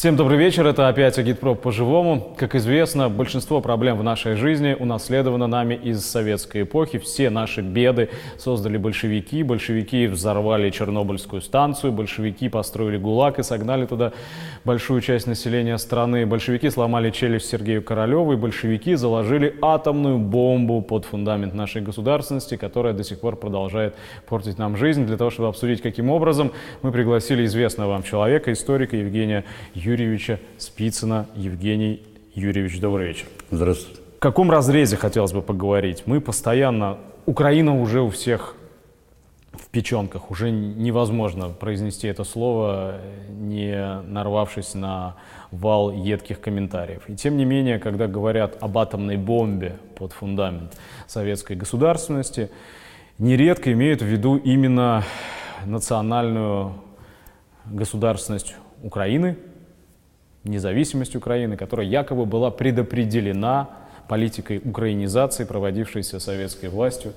[0.00, 2.34] Всем добрый вечер, это опять Агитпроп по-живому.
[2.38, 6.96] Как известно, большинство проблем в нашей жизни унаследовано нами из советской эпохи.
[6.98, 8.08] Все наши беды
[8.38, 9.42] создали большевики.
[9.42, 14.12] Большевики взорвали Чернобыльскую станцию, большевики построили ГУЛАГ и согнали туда
[14.64, 16.24] большую часть населения страны.
[16.24, 22.94] Большевики сломали челюсть Сергею Королеву, и большевики заложили атомную бомбу под фундамент нашей государственности, которая
[22.94, 25.04] до сих пор продолжает портить нам жизнь.
[25.04, 29.44] Для того, чтобы обсудить, каким образом, мы пригласили известного вам человека, историка Евгения
[29.74, 29.89] Юрьевича
[30.56, 31.26] Спицына.
[31.34, 32.00] Евгений
[32.32, 33.26] Юрьевич, добрый вечер.
[33.50, 34.00] Здравствуйте.
[34.18, 36.04] В каком разрезе хотелось бы поговорить?
[36.06, 36.98] Мы постоянно...
[37.26, 38.54] Украина уже у всех
[39.52, 40.30] в печенках.
[40.30, 45.16] Уже невозможно произнести это слово, не нарвавшись на
[45.50, 47.02] вал едких комментариев.
[47.08, 50.76] И тем не менее, когда говорят об атомной бомбе под фундамент
[51.08, 52.48] советской государственности,
[53.18, 55.02] нередко имеют в виду именно
[55.66, 56.74] национальную
[57.66, 59.36] государственность Украины,
[60.44, 63.68] независимость Украины, которая якобы была предопределена
[64.08, 67.12] политикой украинизации, проводившейся советской властью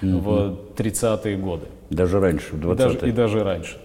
[0.00, 0.18] угу.
[0.18, 1.66] в 30-е годы.
[1.90, 2.74] Даже раньше, в 20-е.
[2.76, 3.76] Даже, и даже раньше.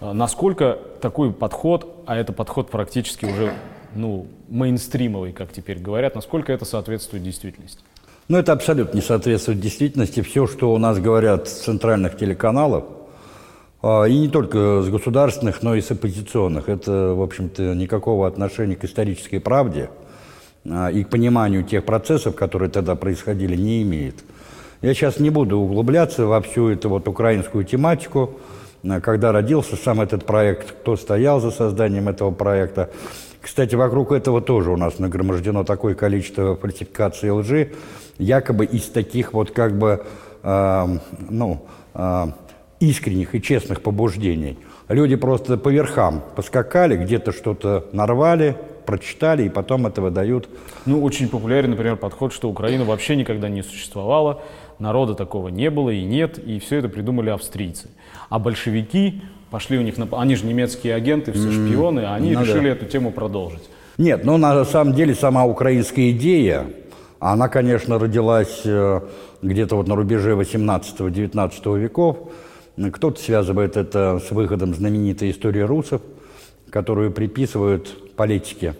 [0.00, 3.52] А насколько такой подход, а это подход практически уже
[3.94, 7.80] ну, мейнстримовый, как теперь говорят, насколько это соответствует действительности?
[8.28, 10.20] Ну, это абсолютно не соответствует действительности.
[10.20, 12.84] Все, что у нас говорят с центральных телеканалов,
[13.82, 16.68] и не только с государственных, но и с оппозиционных.
[16.68, 19.88] Это, в общем-то, никакого отношения к исторической правде
[20.68, 24.16] а, и к пониманию тех процессов, которые тогда происходили, не имеет.
[24.82, 28.38] Я сейчас не буду углубляться во всю эту вот украинскую тематику,
[28.82, 32.90] а, когда родился сам этот проект, кто стоял за созданием этого проекта.
[33.40, 37.72] Кстати, вокруг этого тоже у нас нагромождено такое количество фальсификаций и лжи,
[38.18, 40.04] якобы из таких вот как бы,
[40.42, 40.98] э,
[41.30, 42.26] ну, э,
[42.80, 44.56] искренних и честных побуждений.
[44.88, 50.48] Люди просто по верхам поскакали, где-то что-то нарвали, прочитали и потом это выдают.
[50.86, 54.42] Ну, очень популярен, например, подход, что Украина вообще никогда не существовала,
[54.78, 57.90] народа такого не было и нет, и все это придумали австрийцы.
[58.30, 60.08] А большевики пошли у них на...
[60.12, 62.68] Они же немецкие агенты, все шпионы, а они ну, решили да.
[62.70, 63.68] эту тему продолжить.
[63.98, 66.66] Нет, ну на самом деле сама украинская идея,
[67.18, 69.00] она, конечно, родилась э,
[69.42, 72.16] где-то вот на рубеже 18-19 веков,
[72.92, 76.00] кто-то связывает это с выходом знаменитой истории русов,
[76.70, 78.74] которую приписывают политике,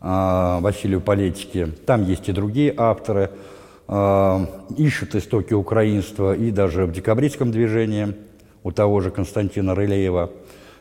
[0.00, 1.66] а, Василию Политике.
[1.86, 3.30] Там есть и другие авторы.
[3.88, 4.46] А,
[4.76, 8.14] ищут истоки украинства и даже в декабристском движении
[8.62, 10.30] у того же Константина Рылеева,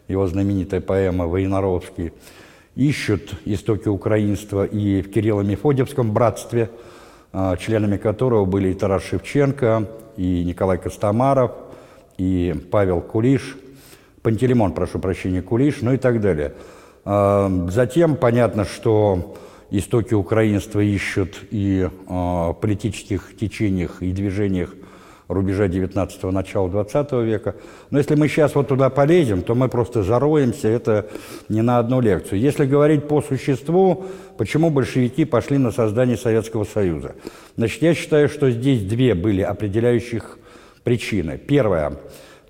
[0.07, 2.13] его знаменитая поэма «Воиноровский».
[2.75, 6.69] Ищут истоки украинства и в Кирилло-Мефодиевском братстве,
[7.31, 9.87] а, членами которого были и Тарас Шевченко,
[10.17, 11.51] и Николай Костомаров–
[12.17, 13.57] и Павел Кулиш,
[14.21, 16.53] Пантелеймон, прошу прощения, Кулиш, ну и так далее.
[17.05, 19.35] А, затем понятно, что
[19.69, 24.73] истоки украинства ищут и а, в политических течениях и движениях
[25.27, 27.55] рубежа 19-го, начала 20 века.
[27.89, 31.09] Но если мы сейчас вот туда полезем, то мы просто зароемся, это
[31.49, 32.39] не на одну лекцию.
[32.39, 34.05] Если говорить по существу,
[34.37, 37.15] почему большевики пошли на создание Советского Союза?
[37.57, 40.37] Значит, я считаю, что здесь две были определяющих
[40.83, 41.37] причины.
[41.37, 41.93] Первое.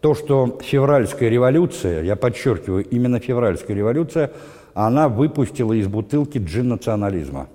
[0.01, 4.31] То, что февральская революция, я подчеркиваю, именно февральская революция,
[4.73, 7.47] она выпустила из бутылки джин-национализма.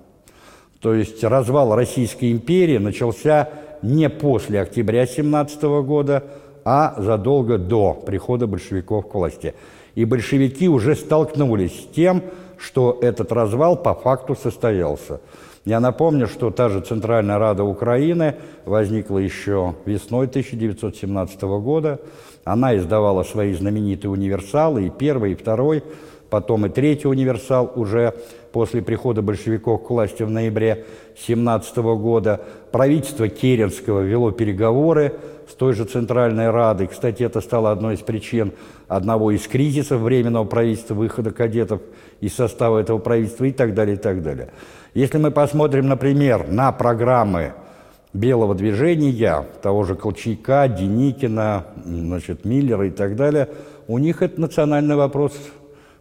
[0.81, 3.49] То есть развал Российской империи начался
[3.81, 6.23] не после октября 17 года,
[6.65, 9.53] а задолго до прихода большевиков к власти.
[9.95, 12.23] И большевики уже столкнулись с тем,
[12.57, 15.19] что этот развал по факту состоялся.
[15.65, 21.99] Я напомню, что та же Центральная Рада Украины возникла еще весной 1917 года.
[22.45, 25.83] Она издавала свои знаменитые универсалы, и первый, и второй,
[26.29, 28.13] потом и третий универсал уже
[28.51, 30.85] после прихода большевиков к власти в ноябре
[31.17, 32.41] 17 года.
[32.71, 35.13] Правительство Керенского вело переговоры
[35.49, 36.87] с той же Центральной Радой.
[36.87, 38.53] Кстати, это стало одной из причин
[38.87, 41.81] одного из кризисов временного правительства, выхода кадетов
[42.21, 44.49] из состава этого правительства и так далее, и так далее.
[44.93, 47.53] Если мы посмотрим, например, на программы
[48.13, 53.49] белого движения, того же Колчака, Деникина, значит, Миллера и так далее,
[53.87, 55.33] у них этот национальный вопрос,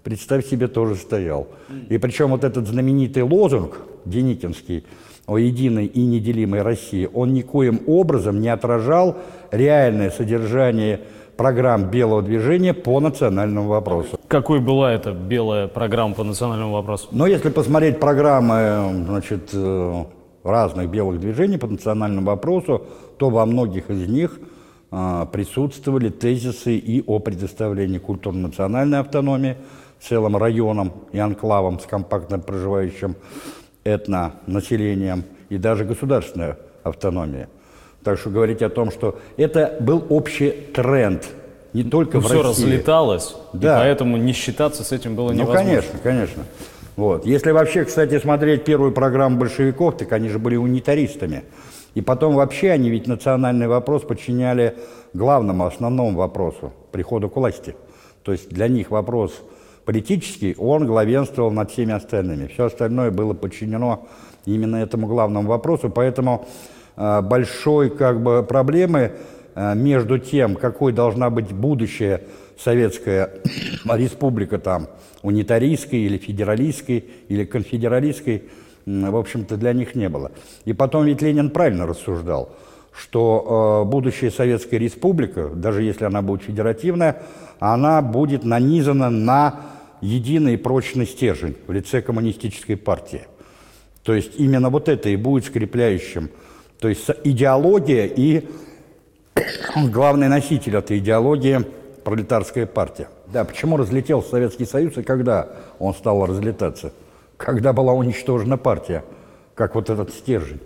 [0.09, 1.49] представь себе, тоже стоял.
[1.91, 4.87] И причем вот этот знаменитый лозунг Деникинский
[5.27, 9.19] о единой и неделимой России, он никоим образом не отражал
[9.51, 11.01] реальное содержание
[11.37, 14.19] программ белого движения по национальному вопросу.
[14.29, 17.09] Какой была эта белая программа по национальному вопросу?
[17.13, 20.05] Но если посмотреть программы значит, э,
[20.43, 22.87] разных белых движений по национальному вопросу,
[23.19, 24.41] то во многих из них
[24.91, 29.57] а, присутствовали тезисы и о предоставлении культурно-национальной автономии
[30.01, 33.17] целым районом и анклавом с компактно проживающим
[33.85, 37.49] этнонаселением и даже государственная автономия.
[38.05, 41.27] Так что говорить о том, что это был общий тренд,
[41.73, 42.63] не только Ну, в все России.
[42.65, 43.79] разлеталось, Да.
[43.79, 45.65] и поэтому не считаться с этим было Ну, невозможно.
[45.65, 46.43] конечно, конечно.
[46.97, 47.27] Вот.
[47.27, 51.45] Если вообще, кстати, смотреть первую программу большевиков, так они же были унитаристами.
[51.95, 54.75] И потом вообще они ведь национальный вопрос подчиняли
[55.15, 57.75] главному, основному вопросу– приходу к власти.
[58.23, 59.33] То есть для них вопрос
[59.89, 62.47] политический, он главенствовал над всеми остальными.
[62.49, 64.07] Все остальное было подчинено
[64.45, 65.89] именно этому главному вопросу.
[65.89, 66.47] Поэтому
[66.99, 69.13] э, большой как бы, проблемы
[69.55, 72.21] э, между тем, какой должна быть будущая
[72.63, 73.31] советская
[73.91, 74.89] республика там,
[75.23, 78.43] унитаристской или федералистской или конфедералистской,
[78.85, 80.33] в общем-то, для них не было.
[80.67, 82.51] И потом ведь Ленин правильно рассуждал,
[82.93, 87.23] что э, будущая советская республика, даже если она будет федеративная,
[87.59, 93.23] она будет нанизана на единый прочный стержень в лице коммунистической партии.
[94.03, 96.31] То есть именно вот это и будет скрепляющим.
[96.81, 98.49] То есть идеология и
[99.91, 101.65] главный носитель этой идеологии–
[102.09, 103.09] пролетарская партия.
[103.27, 105.49] Да, почему разлетелся Советский Союз и когда
[105.79, 106.93] он стал разлетаться?
[107.37, 109.05] Когда была уничтожена партия,
[109.55, 110.61] как вот этот стержень.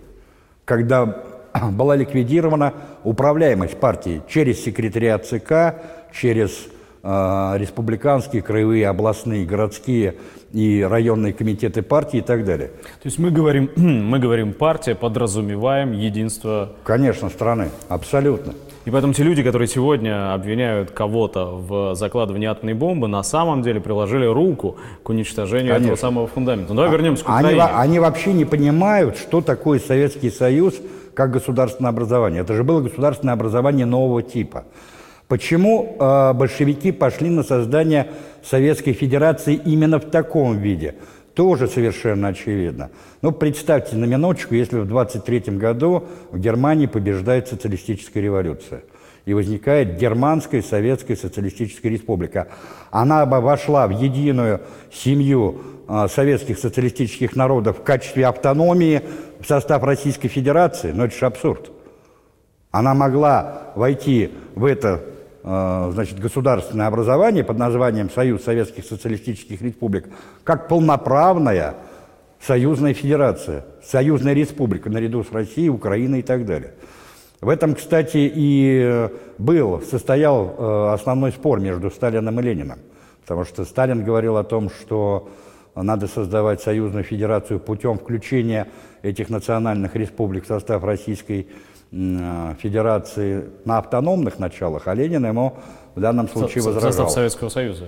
[0.63, 1.21] Когда
[1.71, 5.81] была ликвидирована управляемость партии через секретариат ЦК,
[6.13, 6.67] через
[7.03, 10.15] республиканские, краевые, областные, городские
[10.53, 12.69] и районные комитеты партии и так далее.
[12.69, 16.69] То есть мы говорим, мы говорим партия, подразумеваем единство.
[16.83, 18.53] Конечно, страны, абсолютно.
[18.85, 23.79] И поэтому те люди, которые сегодня обвиняют кого-то в закладывании атомной бомбы, на самом деле
[23.79, 26.07] приложили руку к уничтожению этого Конечно.
[26.07, 26.73] самого фундамента.
[26.73, 27.63] Ну, давай вернемся к Они, Украине.
[27.63, 30.75] они вообще не понимают, что такое Советский Союз
[31.13, 32.41] как государственное образование.
[32.41, 34.65] Это же было государственное образование нового типа.
[35.27, 38.07] Почему э, большевики пошли на создание
[38.43, 40.95] Советской Федерации именно в таком виде?
[41.33, 42.91] Тоже совершенно очевидно.
[43.21, 48.83] Ну, представьте на минуточку, если в 23 году в Германии побеждает социалистическая революция
[49.25, 52.49] и возникает Германская Советская Социалистическая Республика.
[52.91, 54.61] Она вошла в единую
[54.91, 59.01] семью а, советских социалистических народов в качестве автономии
[59.39, 61.71] в состав Российской Федерации, но это же абсурд.
[62.71, 65.03] Она могла войти в это
[65.43, 70.07] значит, государственное образование под названием Союз Советских Социалистических Республик
[70.45, 71.75] как полноправная
[72.45, 76.73] союзная федерация, союзная республика наряду с Россией, Украиной и так далее.
[77.41, 82.79] В этом, кстати, и э, был, состоял э, основной спор между Сталином и Лениным.
[83.21, 85.29] Потому что Сталин говорил о том, что
[85.75, 88.67] надо создавать союзную федерацию путем включения
[89.01, 91.45] этих национальных республик в состав Российской э,
[92.59, 95.53] Федерации на автономных началах, а Ленин ему
[95.93, 96.91] в данном случае со- возражал.
[96.91, 97.85] состав Советского Союза.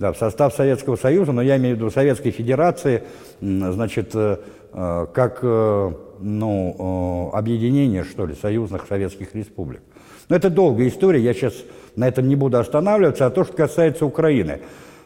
[0.00, 3.04] Да, в состав Советского Союза, но я имею в виду Советской Федерации,
[3.40, 4.38] значит, э,
[4.72, 9.82] э, как э, ну, э, объединение, что ли, союзных советских республик.
[10.28, 11.54] Но это долгая история, я сейчас
[11.94, 13.26] на этом не буду останавливаться.
[13.26, 14.62] А то, что касается Украины.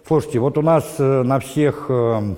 [0.07, 2.35] Слушайте, вот у нас э, на всех э,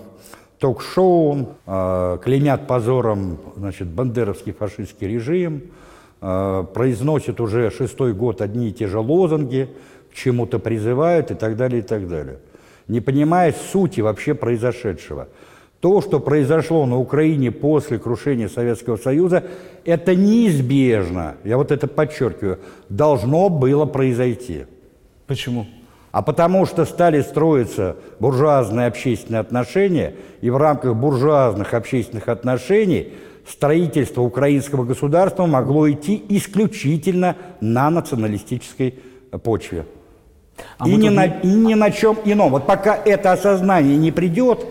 [0.59, 5.61] ток-шоу э, клеймят позором значит, бандеровский фашистский режим, э,
[6.21, 9.69] произносят уже шестой год одни и те же лозунги,
[10.11, 12.39] к чему-то призывают и так далее, и так далее.
[12.89, 15.29] Не понимая сути вообще произошедшего.
[15.81, 19.45] То, что произошло на Украине после крушения Советского Союза,
[19.87, 22.59] это неизбежно, я вот это подчеркиваю,
[22.91, 24.67] должно было произойти.
[25.27, 25.67] Почему?
[26.13, 33.15] А потому что стали строиться буржуазные общественные отношения, и в рамках буржуазных общественных отношений
[33.51, 38.95] строительство украинского государства могло идти исключительно на националистической
[39.43, 39.87] почве.
[40.79, 42.53] А и, ни тут на, и ни на чем ином.
[42.53, 44.67] Вот пока это осознание не придет,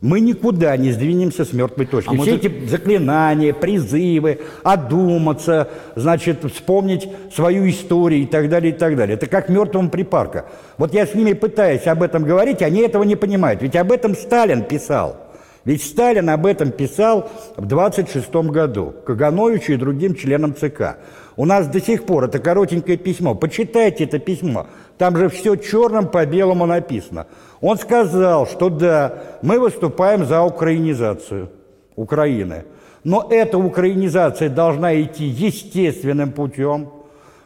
[0.00, 2.08] мы никуда не сдвинемся с мертвой точки.
[2.10, 8.76] А Все тут- эти заклинания, призывы, одуматься, значит, вспомнить свою историю и так далее, и
[8.76, 9.14] так далее.
[9.14, 10.46] Это как мертвым припарка.
[10.76, 13.62] Вот я с ними пытаюсь об этом говорить, они этого не понимают.
[13.62, 15.16] Ведь об этом Сталин писал.
[15.64, 20.98] Ведь Сталин об этом писал в 26 году Кагановичу и другим членам ЦК.
[21.36, 23.34] У нас до сих пор это коротенькое письмо.
[23.34, 24.66] Почитайте это письмо.
[24.98, 27.26] Там же все черным по белому написано.
[27.60, 31.50] Он сказал, что да, мы выступаем за украинизацию
[31.94, 32.64] Украины.
[33.04, 36.90] Но эта украинизация должна идти естественным путем,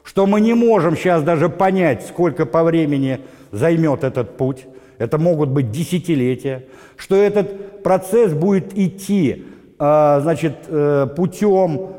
[0.04, 3.20] что мы не можем сейчас даже понять, сколько по времени
[3.52, 4.66] займет этот путь.
[4.98, 6.66] Это могут быть десятилетия.
[6.96, 9.44] Что этот процесс будет идти
[9.78, 11.92] а, значит, э, путем,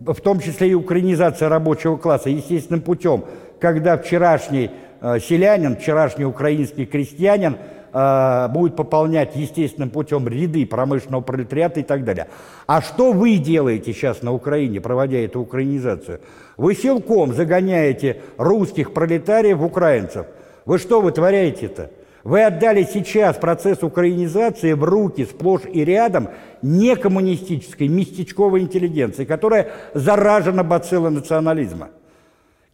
[0.00, 3.24] в том числе и украинизация рабочего класса, естественным путем,
[3.58, 4.70] когда вчерашний
[5.00, 7.56] э, селянин, вчерашний украинский крестьянин
[7.94, 12.28] э, будет пополнять естественным путем ряды промышленного пролетариата и так далее.
[12.66, 16.20] А что вы делаете сейчас на Украине, проводя эту украинизацию?
[16.58, 20.26] Вы силком загоняете русских пролетариев в украинцев.
[20.66, 21.88] Вы что вытворяете-то?
[22.24, 26.28] Вы отдали сейчас процесс украинизации в руки сплошь и рядом
[26.62, 31.90] некоммунистической, местечковой интеллигенции, которая заражена бациллой национализма.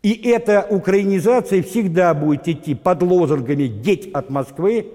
[0.03, 4.93] И эта украинизация всегда будет идти под лозунгами «деть от Москвы»,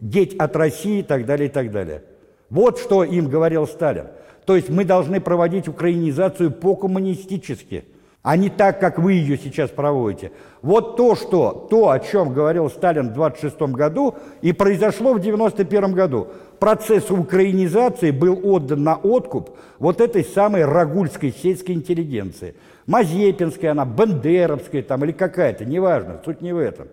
[0.00, 2.02] «деть от России» и так далее, и так далее.
[2.50, 4.06] Вот что им говорил Сталин.
[4.44, 7.84] То есть мы должны проводить украинизацию по-коммунистически–
[8.24, 10.32] а не так, как вы ее сейчас проводите.
[10.62, 15.92] Вот то, что, то, о чем говорил Сталин в 26 году и произошло в 91
[15.92, 16.28] году.
[16.58, 22.54] Процесс украинизации был отдан на откуп вот этой самой рагульской сельской интеллигенции.
[22.86, 26.88] Мазепинская она, Бендеровская там или какая-то, неважно, суть не в этом.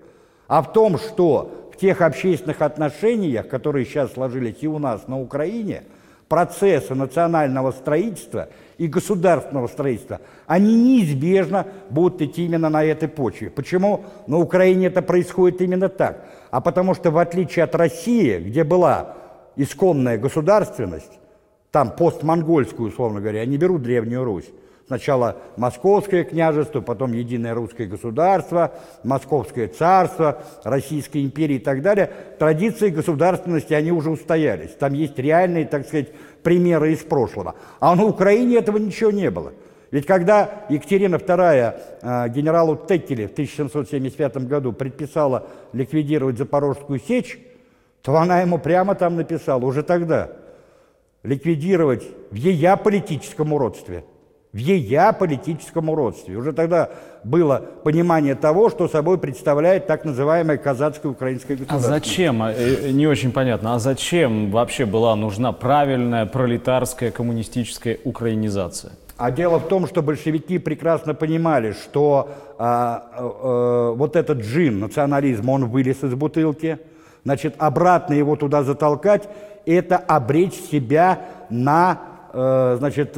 [0.49, 5.17] А в том, что в тех общественных отношениях, которые сейчас сложились и у нас на
[5.17, 5.83] Украине,
[6.31, 8.47] процессы национального строительства–
[8.81, 13.51] и государственного строительства, они неизбежно будут идти именно на этой почве.
[13.51, 16.25] Почему на Украине это происходит именно так?
[16.49, 19.17] А потому что в отличие от России, где была
[19.55, 21.19] исконная государственность,
[21.69, 24.49] там постмонгольскую, условно говоря, они берут Древнюю Русь,
[24.91, 28.73] Сначала Московское княжество, потом Единое русское государство,
[29.05, 32.11] Московское царство, Российская империя и так далее.
[32.37, 34.71] Традиции государственности, они уже устоялись.
[34.71, 36.09] Там есть реальные, так сказать,
[36.43, 37.55] примеры из прошлого.
[37.79, 39.53] А на Украине этого ничего не было.
[39.91, 47.39] Ведь когда Екатерина II э, генералу Теккеле в 1775 году предписала ликвидировать Запорожскую сечь,
[48.01, 50.31] то она ему прямо там написала, уже тогда,
[51.23, 54.03] ликвидировать в ея политическом уродстве,
[54.53, 56.35] в ея политическом уродстве.
[56.35, 56.89] Уже тогда
[57.23, 61.95] было понимание того, что собой представляет так называемое казацкое украинское а государство.
[61.95, 67.97] А зачем, э, э, не очень понятно, а зачем вообще была нужна правильная пролетарская коммунистическая
[68.03, 68.91] украинизация?
[69.15, 74.79] А дело в том, что большевики прекрасно понимали, что а, а, а, вот этот джин,
[74.79, 76.79] национализм, он вылез из бутылки,
[77.23, 79.29] значит, обратно его туда затолкать,
[79.67, 81.19] это обречь себя
[81.51, 82.01] на,
[82.33, 83.15] а, значит,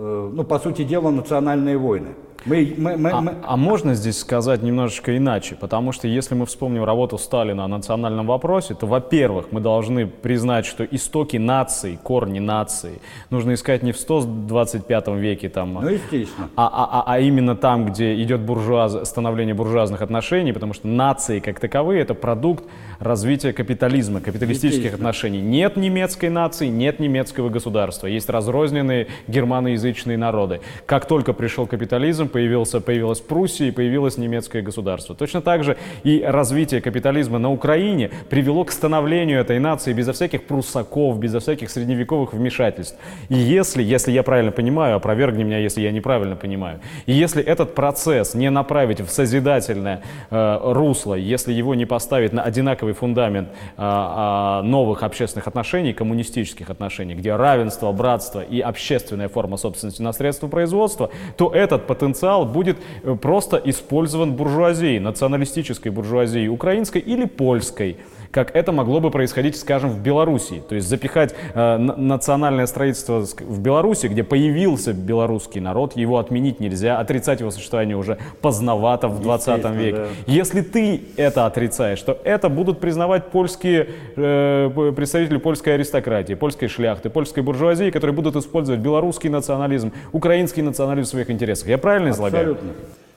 [0.00, 2.14] ну, по сути дела, национальные войны.
[2.46, 3.34] Мы, мы, мы, а, мы...
[3.42, 5.56] а можно здесь сказать немножечко иначе?
[5.56, 10.64] Потому что если мы вспомним работу Сталина о национальном вопросе, то, во-первых, мы должны признать,
[10.64, 16.48] что истоки нации, корни нации нужно искать не в 125 веке, там, ну, естественно.
[16.56, 21.40] А, а, а, а именно там, где идет буржуаз, становление буржуазных отношений, потому что нации
[21.40, 22.64] как таковые– это продукт
[23.00, 25.40] развития капитализма, капиталистических отношений.
[25.40, 28.06] Нет немецкой нации, нет немецкого государства.
[28.06, 30.60] Есть разрозненные германоязычные народы.
[30.86, 35.14] Как только пришел капитализм, появился, появилась Пруссия и появилось немецкое государство.
[35.14, 40.44] Точно так же и развитие капитализма на Украине привело к становлению этой нации безо всяких
[40.44, 42.96] пруссаков, безо всяких средневековых вмешательств.
[43.28, 47.74] И если, если я правильно понимаю, опровергни меня, если я неправильно понимаю, и если этот
[47.74, 53.48] процесс не направить в созидательное э, русло, если его не поставить на одинаковый базовый фундамент
[53.76, 60.12] а, а, новых общественных отношений, коммунистических отношений, где равенство, братство и общественная форма собственности на
[60.12, 67.96] средства производства, то этот потенциал будет э, просто использован буржуазией, националистической буржуазией, украинской или польской
[68.30, 70.62] как это могло бы происходить, скажем, в Беларуси.
[70.68, 76.98] То есть запихать э, национальное строительство в Беларуси, где появился белорусский народ, его отменить нельзя,
[76.98, 79.96] отрицать его существование уже поздновато в 20 веке.
[79.96, 80.06] Да.
[80.26, 87.10] Если ты это отрицаешь, то это будут признавать польские э, представители польской аристократии, польской шляхты,
[87.10, 91.68] польской буржуазии, которые будут использовать белорусский национализм, украинский национализм в своих интересах.
[91.68, 92.52] Я правильно излагаю?
[92.52, 92.70] Абсолютно.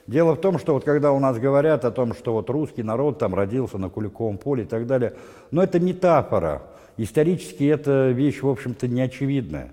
[0.06, 3.18] Дело в том, что вот когда у нас говорят о том, что вот русский народ
[3.18, 5.14] там родился на Куликовом поле и так далее,
[5.50, 6.62] но это метафора.
[6.98, 9.72] Исторически это вещь, в общем-то, неочевидная.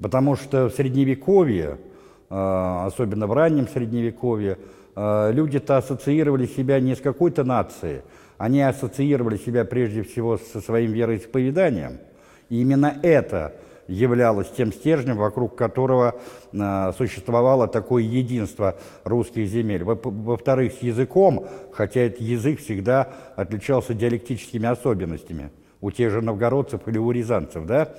[0.00, 1.78] Потому что в Средневековье,
[2.28, 4.58] а, особенно в раннем Средневековье,
[4.96, 8.02] а, люди-то ассоциировали себя не с какой-то нацией,
[8.36, 11.98] они ассоциировали себя прежде всего со своим вероисповеданием.
[12.48, 13.54] И именно это
[13.88, 16.14] являлось тем стержнем, вокруг которого
[16.52, 19.82] э, существовало такое единство русских земель.
[19.82, 26.98] Во-вторых, с языком, хотя этот язык всегда отличался диалектическими особенностями у тех же новгородцев или
[26.98, 27.94] у рязанцев, да?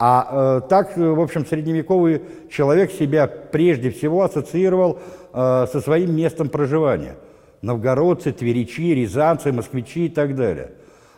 [0.00, 5.00] А э, так, в общем, средневековый человек себя прежде всего ассоциировал
[5.32, 7.16] э, со своим местом проживания.
[7.62, 10.72] Новгородцы, тверичи, рязанцы, москвичи и так далее.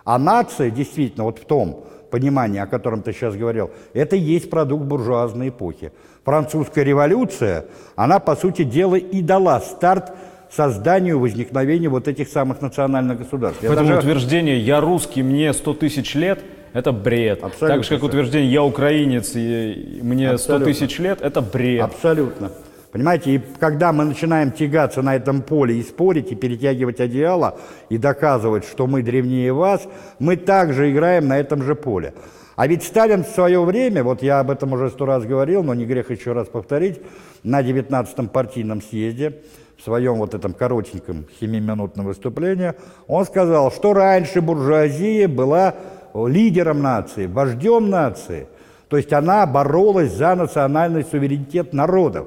[0.05, 4.51] А нация, действительно, вот в том, понимание, о котором ты сейчас говорил, это и есть
[4.51, 5.93] продукт буржуазной эпохи.
[6.25, 7.65] Французская революция,
[7.97, 10.13] она, по сути дела, и дала старт
[10.51, 13.61] созданию, возникновению вот этих самых национальных государств.
[13.63, 16.41] Поэтому даже- утверждение «я русский, мне 100 тысяч лет»—
[16.73, 17.43] это бред.
[17.45, 20.67] Абсолютно так же, как утверждение «я украинец, и мне 100 Абсолютно.
[20.67, 21.83] тысяч лет»— это бред.
[21.85, 22.51] Абсолютно.
[22.93, 27.57] Понимаете, и когда мы начинаем тягаться на этом поле и спорить, и перетягивать одеяло,
[27.89, 29.87] и доказывать, что мы древнее вас,
[30.19, 32.15] мы также играем на этом же поле.
[32.57, 35.73] А ведь Сталин в свое время, вот я об этом уже сто раз говорил, но
[35.73, 37.01] не грех еще раз повторить,
[37.45, 39.41] на 19-м партийном съезде,
[39.79, 42.75] в своем вот этом коротеньком семиминутном выступлении,
[43.07, 45.75] он сказал, что раньше буржуазия была
[46.13, 48.47] лидером нации, вождем нации.
[48.89, 52.27] То есть она боролась за национальный суверенитет народов.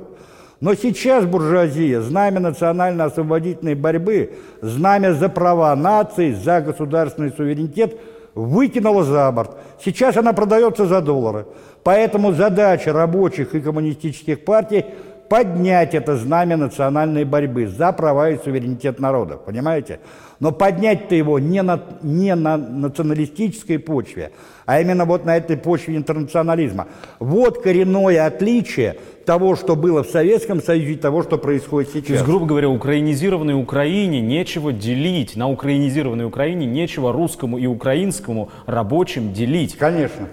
[0.63, 7.99] Но сейчас буржуазия, знамя национально-освободительной борьбы, знамя за права нации, за государственный суверенитет
[8.33, 9.57] выкинула за борт.
[9.83, 11.47] Сейчас она продается за доллары.
[11.83, 14.85] Поэтому задача рабочих и коммунистических партий
[15.27, 19.99] поднять это знамя национальной борьбы за права и суверенитет народа, понимаете?
[20.43, 24.31] Но поднять-то его не на, не на националистической почве,
[24.65, 26.87] а именно вот на этой почве интернационализма.
[27.19, 32.09] Вот коренное отличие того, что было в Советском Союзе и того, что происходит То есть,
[32.09, 32.25] сейчас.
[32.27, 35.37] грубо говоря, украинизированной Украине нечего делить.
[35.37, 39.77] На украинизированной Украине нечего русскому и украинскому рабочим делить.
[39.77, 40.27] Конечно.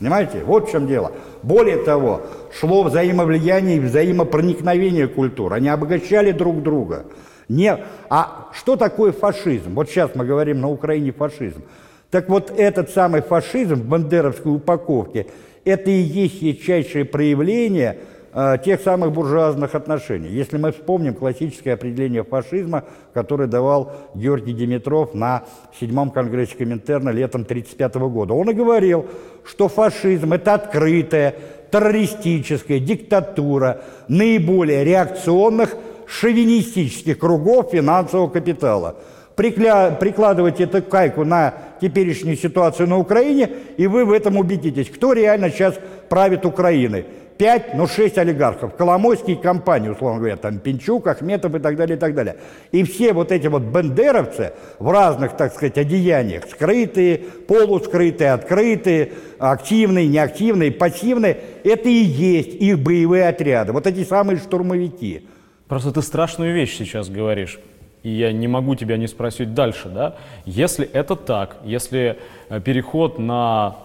[0.00, 0.42] Понимаете?
[0.44, 1.12] Вот в чем дело.
[1.44, 2.22] Более того,
[2.58, 5.52] шло взаимовлияние и взаимопроникновение культур.
[5.52, 7.04] Они обогащали друг друга.
[7.48, 7.78] Не...
[8.10, 9.74] А что такое фашизм?
[9.74, 11.62] Вот сейчас мы говорим на Украине фашизм.
[12.10, 15.26] Так вот этот самый фашизм в бандеровской упаковке,
[15.64, 17.98] это и есть ярчайшее проявление
[18.32, 20.28] э, тех самых буржуазных отношений.
[20.28, 25.44] Если мы вспомним классическое определение фашизма, которое давал Георгий Димитров на
[25.78, 29.06] седьмом конгрессе Коминтерна летом 1935 года, он и говорил,
[29.44, 31.34] что фашизм– это открытая,
[31.70, 35.76] террористическая диктатура наиболее реакционных
[36.08, 38.96] шовинистических кругов финансового капитала.
[39.36, 39.90] Прикля...
[39.92, 45.50] Прикладывайте эту кайку на теперешнюю ситуацию на Украине, и вы в этом убедитесь, кто реально
[45.50, 45.74] сейчас
[46.08, 47.06] правит Украиной.
[47.36, 52.00] Пять, ну шесть олигархов, Коломойские компании, условно говоря, там Пинчук, Ахметов и так далее, и
[52.00, 52.36] так далее.
[52.72, 60.08] И все вот эти вот бендеровцы в разных, так сказать, одеяниях, скрытые, полускрытые, открытые, активные,
[60.08, 65.28] неактивные, пассивные, это и есть их боевые отряды, вот эти самые штурмовики.
[65.68, 67.58] Просто ты страшную вещь сейчас говоришь.
[68.02, 70.16] И я не могу тебя не спросить дальше, да?
[70.46, 73.76] Если это так, если э, переход на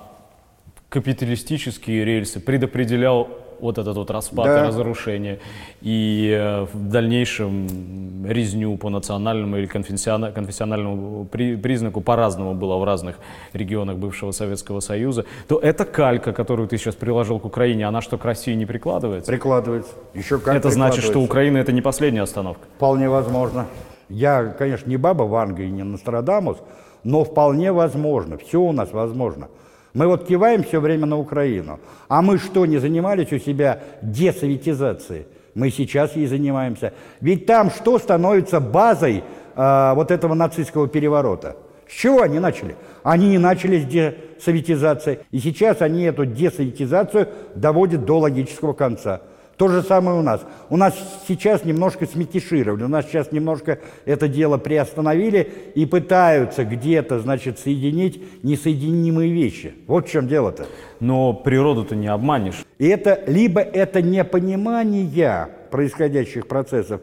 [0.89, 3.27] капиталистические рельсы предопределял
[3.63, 4.63] вот этот вот распад Да.
[4.63, 5.39] и разрушение,
[5.81, 12.83] и э, в дальнейшем резню по национальному или конфессиона- конфессиональному при- признаку по-разному было в
[12.83, 13.15] разных
[13.53, 18.17] регионах бывшего Советского Союза, то эта калька, которую ты сейчас приложил к Украине, она что,
[18.17, 19.31] к России не прикладывается?
[19.31, 19.91] Прикладывается.
[20.13, 21.19] Еще как Это значит, что.
[21.21, 22.63] Украина это не последняя остановка.
[22.75, 23.65] Вполне возможно.
[24.09, 26.57] Я, конечно, не баба Ванга и не Нострадамус,
[27.05, 28.37] но вполне возможно.
[28.37, 29.47] Все у нас возможно.
[29.93, 31.79] Мы вот киваем все время на Украину.
[32.07, 35.27] А мы что, не занимались у себя десоветизацией?
[35.53, 36.93] Мы сейчас ей занимаемся.
[37.21, 39.23] Ведь там что становится базой
[39.55, 41.57] а, вот этого нацистского переворота?
[41.87, 42.75] С чего они начали?
[43.03, 45.19] Они не начали с десоветизации.
[45.29, 49.21] И сейчас они эту десоветизацию доводят до логического конца.
[49.63, 50.41] То же самое у нас.
[50.69, 50.93] У нас
[51.25, 58.21] сейчас немножко сметишировали, у нас сейчас немножко это дело приостановили и пытаются где-то, значит, соединить
[58.43, 59.73] несоединимые вещи.
[59.87, 60.65] Вот в чем дело-то.
[60.99, 62.65] Но природу-то не обманешь.
[62.77, 66.99] И это либо это непонимание происходящих процессов,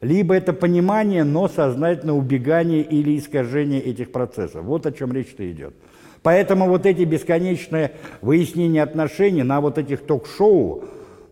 [0.00, 4.62] либо это понимание, но сознательное убегание или искажение этих процессов.
[4.62, 5.74] Вот о чем речь-то идет.
[6.22, 7.90] Поэтому вот эти бесконечные
[8.22, 10.84] выяснения отношений на вот этих ток-шоу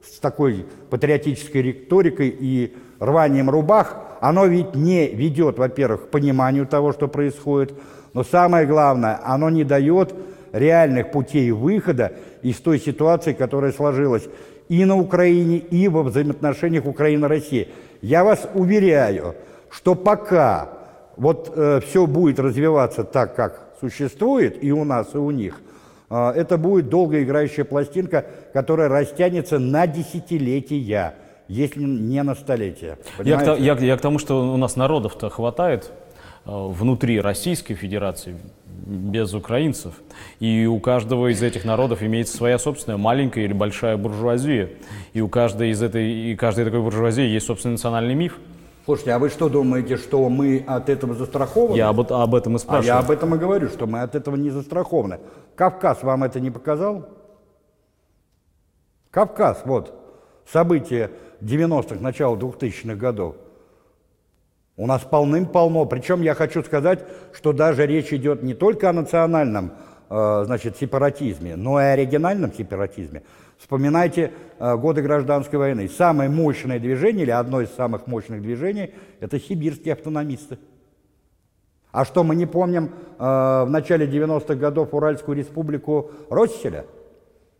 [0.05, 6.93] с такой патриотической риторикой и рванием рубах, оно ведь не ведет, во-первых, к пониманию того,
[6.93, 7.75] что происходит,
[8.13, 10.15] но самое главное, оно не дает
[10.53, 12.13] реальных путей выхода
[12.43, 14.29] из той ситуации, которая сложилась
[14.69, 17.69] и на Украине, и во взаимоотношениях Украины-России.
[18.01, 19.35] Я вас уверяю,
[19.71, 20.71] что пока
[21.17, 25.72] вот все будет развиваться так, как существует и у нас, и у них, э,
[26.17, 31.15] это будет долгоиграющая пластинка, которая растянется на десятилетия,
[31.49, 32.99] если не на столетия.
[33.19, 33.65] Я Понимаете?
[33.65, 35.91] я к- я к тому, что у нас народов-то хватает
[36.45, 38.37] э, внутри Российской Федерации
[38.85, 39.95] без украинцев.
[40.41, 44.71] И у каждого из этих народов имеется своя собственная маленькая или большая буржуазия.
[45.13, 48.39] И у каждой из этой, и каждой такой буржуазии есть собственный национальный миф.
[48.85, 51.77] Слушайте, а вы что думаете, что мы от этого застрахованы?
[51.77, 52.87] Я об, об этом и А спрашиваю.
[52.87, 55.21] я об этом и говорю, что мы от этого не застрахованы.
[55.57, 57.09] Кавказ вам это не показал?
[59.11, 59.95] Кавказ, вот,
[60.51, 61.11] события
[61.41, 63.37] 90-х, начала 2000-х годов.
[64.77, 65.85] У нас полным-полно.
[65.85, 69.73] Причем я хочу сказать, что даже речь идет не только о национальном
[70.09, 73.23] э, значит, сепаратизме, но и о региональном сепаратизме.
[73.59, 75.89] Вспоминайте э, годы гражданской войны.
[75.89, 80.59] Самое мощное движение, или одно из самых мощных движений, это сибирские автономисты.
[81.93, 86.87] А что, мы не помним э, в начале 90-х годов Уральскую республику Росселя?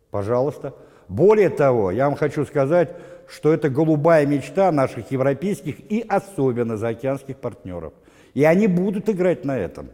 [0.09, 0.73] Пожалуйста.
[1.07, 2.95] Более того, я вам хочу сказать,
[3.27, 7.93] что это голубая мечта наших европейских и особенно заокеанских партнеров.
[8.33, 9.89] И они будут играть на этом.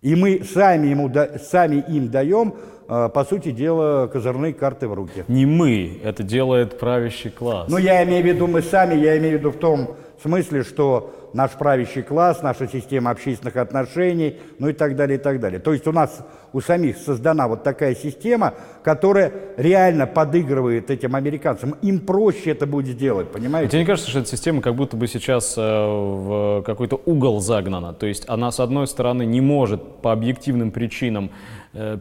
[0.00, 2.54] И мы сами, ему, сами им даем,
[2.88, 5.24] э, по сути дела, козырные карты в руки.
[5.28, 7.68] Не мы, это делает правящий класс.
[7.68, 11.30] Ну, я имею в виду мы сами, я имею в виду в том смысле, что
[11.32, 15.60] наш правящий класс, наша система общественных отношений, ну и так далее, и так далее.
[15.60, 21.76] То есть у нас у самих создана вот такая система, которая реально подыгрывает этим американцам.
[21.82, 23.72] Им проще это будет сделать, понимаете?
[23.72, 27.92] Тебе не кажется, что эта система как будто бы сейчас э, в какой-то угол загнана?
[27.92, 31.30] То есть она, с одной стороны, не может по объективным причинам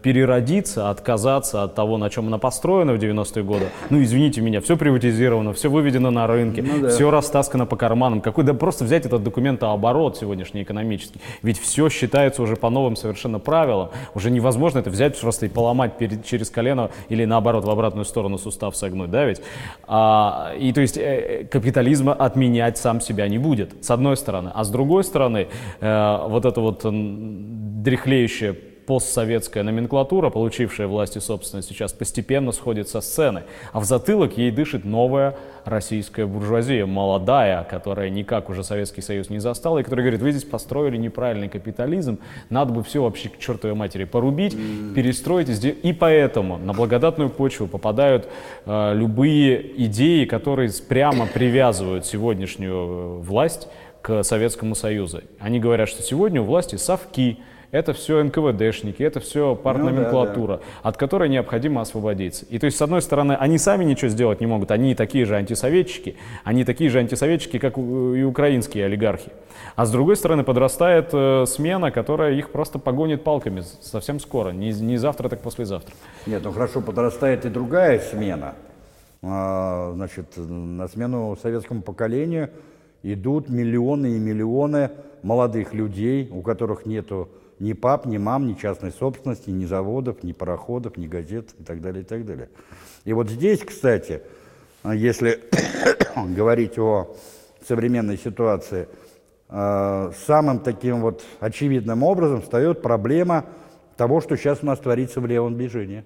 [0.01, 3.65] переродиться, отказаться от того, на чем она построена в 90-е годы.
[3.89, 6.89] Ну, извините меня, все приватизировано, все выведено на рынке, ну, да.
[6.89, 8.21] все растаскано по карманам.
[8.21, 11.19] Какой, да просто взять этот документооборот сегодняшний экономический.
[11.41, 13.89] Ведь все считается уже по новым совершенно правилам.
[14.13, 18.38] Уже невозможно это взять просто и поломать перед, через колено или наоборот в обратную сторону
[18.38, 19.41] сустав согнуть, да ведь?
[19.88, 24.51] А, и то есть э, капитализм отменять сам себя не будет, с одной стороны.
[24.53, 25.47] А с другой стороны,
[25.79, 33.01] э, вот это вот дряхлеющее постсоветская номенклатура, получившая власть и собственность, сейчас постепенно сходит со
[33.01, 33.43] сцены,
[33.73, 39.39] а в затылок ей дышит новая российская буржуазия, молодая, которая никак уже Советский Союз не
[39.39, 42.19] застала, и которая говорит, вы здесь построили неправильный капитализм,
[42.49, 44.55] надо бы все вообще к чертовой матери порубить,
[44.95, 48.27] перестроить, и поэтому на благодатную почву попадают
[48.65, 53.67] э, любые идеи, которые прямо привязывают сегодняшнюю э, власть
[54.01, 55.21] к Советскому Союзу.
[55.39, 57.39] Они говорят, что сегодня у власти совки,
[57.71, 60.89] это все НКВДшники, это все партноменклатура, ну, да, да.
[60.89, 62.45] от которой необходимо освободиться.
[62.49, 65.36] И то есть, с одной стороны, они сами ничего сделать не могут, они такие же
[65.36, 69.32] антисоветчики, они такие же антисоветчики, как и украинские олигархи.
[69.75, 74.71] А с другой стороны, подрастает э, смена, которая их просто погонит палками совсем скоро, не,
[74.71, 75.93] не завтра, так послезавтра.
[76.25, 78.56] Нет, ну хорошо, подрастает и другая смена.
[79.21, 82.51] А, значит, на смену советскому поколению
[83.01, 84.91] идут миллионы и миллионы
[85.23, 90.33] молодых людей, у которых нету ни пап, ни мам, ни частной собственности, ни заводов, ни
[90.33, 92.49] пароходов, ни газет и так далее, и так далее.
[93.05, 94.21] И вот здесь, кстати,
[94.83, 95.41] если
[96.15, 97.15] говорить о
[97.65, 98.87] современной ситуации,
[99.49, 103.45] э, самым таким вот очевидным образом встает проблема
[103.95, 106.03] того, что сейчас у нас творится в левом движении.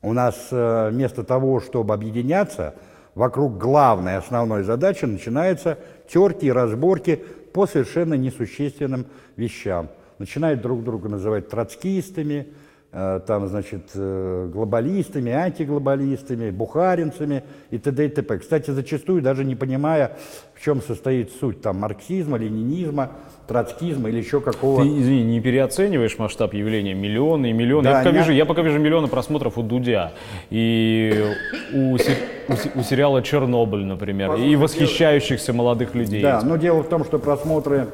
[0.00, 2.74] У нас э, вместо того, чтобы объединяться
[3.14, 7.16] вокруг главной основной задачи, начинаются терки и разборки
[7.52, 9.88] по совершенно несущественным вещам
[10.18, 12.46] начинают друг друга называть троцкистами,
[12.92, 18.06] э, там, значит, э, глобалистами, антиглобалистами, бухаринцами и т.д.
[18.06, 18.38] и т.п.
[18.38, 20.16] Кстати, зачастую даже не понимая,
[20.54, 23.10] в чем состоит суть там марксизма, ленинизма,
[23.46, 24.82] троцкизма или еще какого...
[24.82, 26.94] Ты, извини, не переоцениваешь масштаб явления?
[26.94, 27.84] Миллионы и миллионы.
[27.84, 28.18] Да, я, пока не...
[28.18, 30.12] вижу, я пока вижу миллионы просмотров у Дудя
[30.50, 31.34] и
[31.74, 36.22] у, у, у сериала «Чернобыль», например, Возможно, и восхищающихся молодых людей.
[36.22, 37.88] Да, но дело в том, что просмотры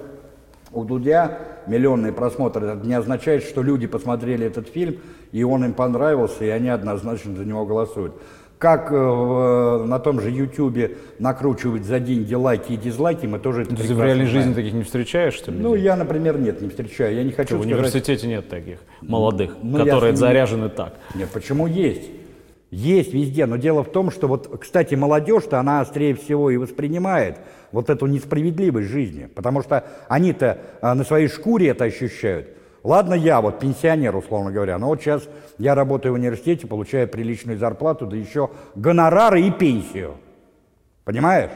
[0.75, 4.99] у Дудя миллионные просмотры, это не означает, что люди посмотрели этот фильм,
[5.33, 8.15] и он им понравился, и они однозначно за него голосуют.
[8.59, 13.75] Как э, на том же Ютубе накручивать за деньги лайки и дизлайки, мы тоже это
[13.75, 14.29] Ты в реальной знаем.
[14.29, 15.59] жизни таких не встречаешь, что ли?
[15.59, 17.17] Ну, я, например, нет, не встречаю.
[17.17, 17.73] Я не хочу что, сказать...
[17.73, 20.17] В университете нет таких молодых, ну, которые я...
[20.17, 20.95] заряжены так.
[21.17, 22.09] Нет, почему есть?
[22.71, 27.39] Есть везде, но дело в том, что вот, кстати, молодежь-то, она острее всего и воспринимает
[27.73, 32.49] вот эту несправедливость жизни, потому что они-то а, на своей шкуре это ощущают.
[32.85, 37.59] Ладно я, вот пенсионер, условно говоря, но вот сейчас я работаю в университете, получаю приличную
[37.59, 40.15] зарплату, да еще гонорары и пенсию.
[41.05, 41.51] Понимаешь?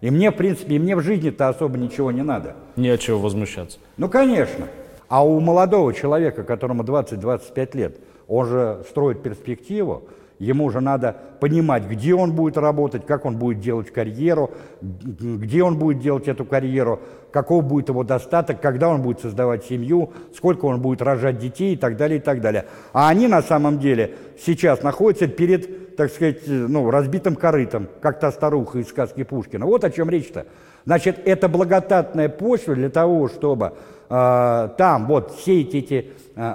[0.00, 2.56] И мне, в принципе, и мне в жизни-то особо ничего не надо.
[2.76, 3.78] Не от чего возмущаться.
[3.96, 4.66] Ну, конечно.
[5.08, 10.04] А у молодого человека, которому 20-25 лет, он же строит перспективу,
[10.42, 14.50] Ему же надо понимать, где он будет работать, как он будет делать карьеру,
[14.80, 16.98] где он будет делать эту карьеру,
[17.30, 21.76] каков будет его достаток, когда он будет создавать семью, сколько он будет рожать детей и
[21.76, 22.64] так далее, и так далее.
[22.92, 28.32] А они на самом деле сейчас находятся перед, так сказать, ну, разбитым корытом, как та
[28.32, 29.64] старуха из сказки Пушкина.
[29.64, 30.46] Вот о чем речь-то.
[30.84, 33.74] Значит, это благодатная почва для того, чтобы
[34.10, 36.54] э, там вот все эти, эти э,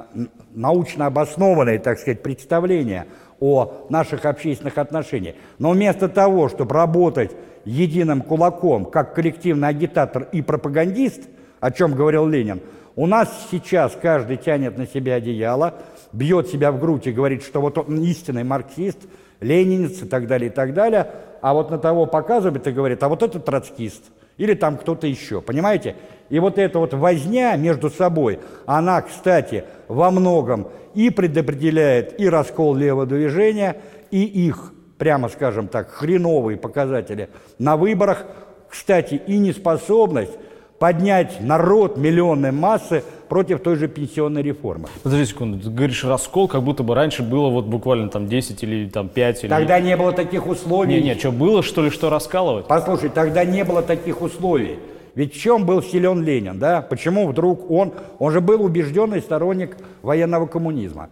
[0.54, 3.08] научно обоснованные, так сказать, представления
[3.40, 5.36] о наших общественных отношениях.
[5.60, 7.32] Но вместо того, чтобы работать
[7.66, 11.24] единым кулаком, как коллективный агитатор и пропагандист,
[11.60, 12.62] о чем говорил Ленин,
[12.96, 15.76] у нас сейчас каждый тянет на себя одеяло,
[16.14, 19.00] бьет себя в грудь и говорит, что вот он истинный марксист,
[19.40, 23.10] ленинец и так далее, и так далее, а вот на того показывает и говорит, а
[23.10, 24.04] вот это троцкист,
[24.38, 25.96] или там кто-то еще, понимаете?
[26.30, 32.76] И вот эта вот возня между собой, она, кстати, во многом и предопределяет и раскол
[32.76, 33.78] левого движения,
[34.12, 38.26] и их, прямо скажем так, хреновые показатели на выборах,
[38.70, 40.38] кстати, и неспособность
[40.80, 44.88] поднять народ миллионной массы против той же пенсионной реформы.
[45.04, 48.90] Подожди секунду, ты говоришь раскол, как будто бы раньше было вот буквально там 10 или
[48.90, 49.50] там 5 или...
[49.50, 50.96] Тогда не было таких условий.
[50.96, 52.68] Не, не, что было что ли, что раскалывать?
[52.68, 54.80] Послушай, тогда не было таких условий.
[55.16, 56.82] Ведь в чем был силен Ленин, да?
[56.82, 61.10] Почему вдруг он, он же был убежденный сторонник военного коммунизма.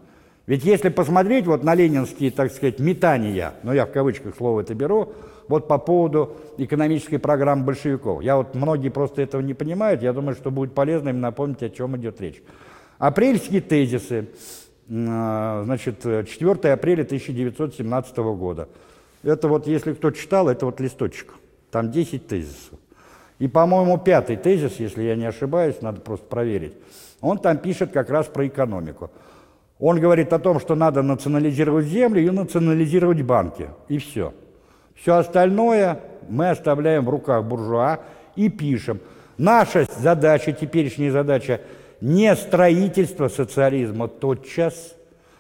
[0.48, 4.76] Ведь если посмотреть вот на ленинские, так сказать, метания, ну я в кавычках слово это
[4.76, 5.14] беру,
[5.48, 8.22] вот по поводу экономической программы большевиков.
[8.22, 11.70] Я вот, многие просто этого не понимают, я думаю, что будет полезно им напомнить, о
[11.70, 12.42] чем идет речь.
[12.98, 14.30] Апрельские тезисы,
[14.90, 18.70] а, значит, 4 апреля 1917 года.
[19.24, 21.34] Это вот, если кто читал, это вот листочек,
[21.72, 22.80] там 10 тезисов.
[23.40, 26.74] И, по-моему, пятый тезис, если я не ошибаюсь, надо просто проверить,
[27.22, 29.12] он там пишет как раз про экономику.
[29.80, 33.70] Он говорит о том, что надо национализировать землю и национализировать банки.
[33.90, 34.34] И все.
[34.96, 38.00] Все остальное мы оставляем в руках буржуа
[38.36, 39.00] и пишем.
[39.38, 41.62] Наша задача, теперешняя задача,
[42.02, 44.96] не строительство социализма тотчас,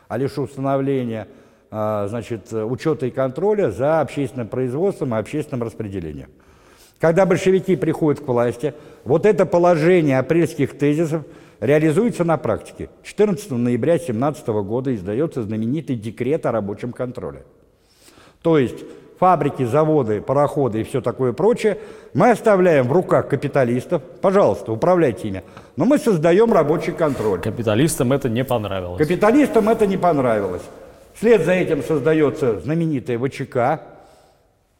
[0.08, 1.28] а лишь установление
[1.72, 6.30] а, значит, учета и контроля за общественным производством и общественным распределением.
[7.00, 11.24] Когда большевики приходят к власти, вот это положение апрельских тезисов
[11.60, 12.90] реализуется на практике.
[13.04, 17.44] 14 ноября 1917 года издается знаменитый декрет о рабочем контроле.
[18.42, 18.86] То есть
[19.20, 21.78] фабрики, заводы, пароходы и все такое прочее
[22.14, 24.02] мы оставляем в руках капиталистов.
[24.22, 25.44] Пожалуйста, управляйте ими.
[25.76, 27.42] Но мы создаем рабочий контроль.
[27.42, 28.98] Капиталистам это не понравилось.
[28.98, 30.64] Капиталистам это не понравилось.
[31.14, 33.82] Вслед за этим создается знаменитая ВЧК,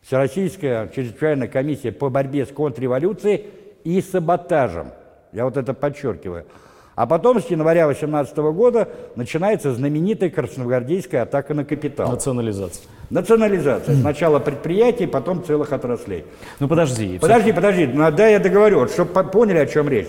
[0.02, 3.48] Всероссийская чрезвычайная комиссия по борьбе с контрреволюцией
[3.84, 4.92] и саботажем.
[5.32, 6.46] Я вот это подчеркиваю.
[6.96, 12.10] А потом с января 18 года начинается знаменитая красногвардейская атака на капитал.
[12.10, 12.86] Национализация.
[13.10, 13.96] Национализация.
[13.96, 16.24] Сначала предприятий, потом целых отраслей.
[16.60, 17.20] Ну подожди.
[17.20, 20.08] Подожди, подожди, ну, да я договорю, вот, чтобы поняли, о чем речь.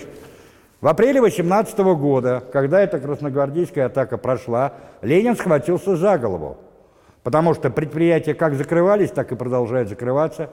[0.80, 6.58] В апреле 18 года, когда эта красногвардейская атака прошла, Ленин схватился за голову.
[7.24, 10.50] Потому что предприятия как закрывались, так и продолжают закрываться.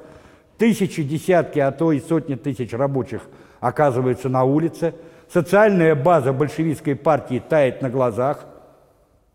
[0.57, 3.21] Тысячи, десятки, а то и сотни тысяч рабочих
[3.59, 4.95] оказываются на улице.
[5.31, 8.45] Социальная база большевистской партии тает на глазах.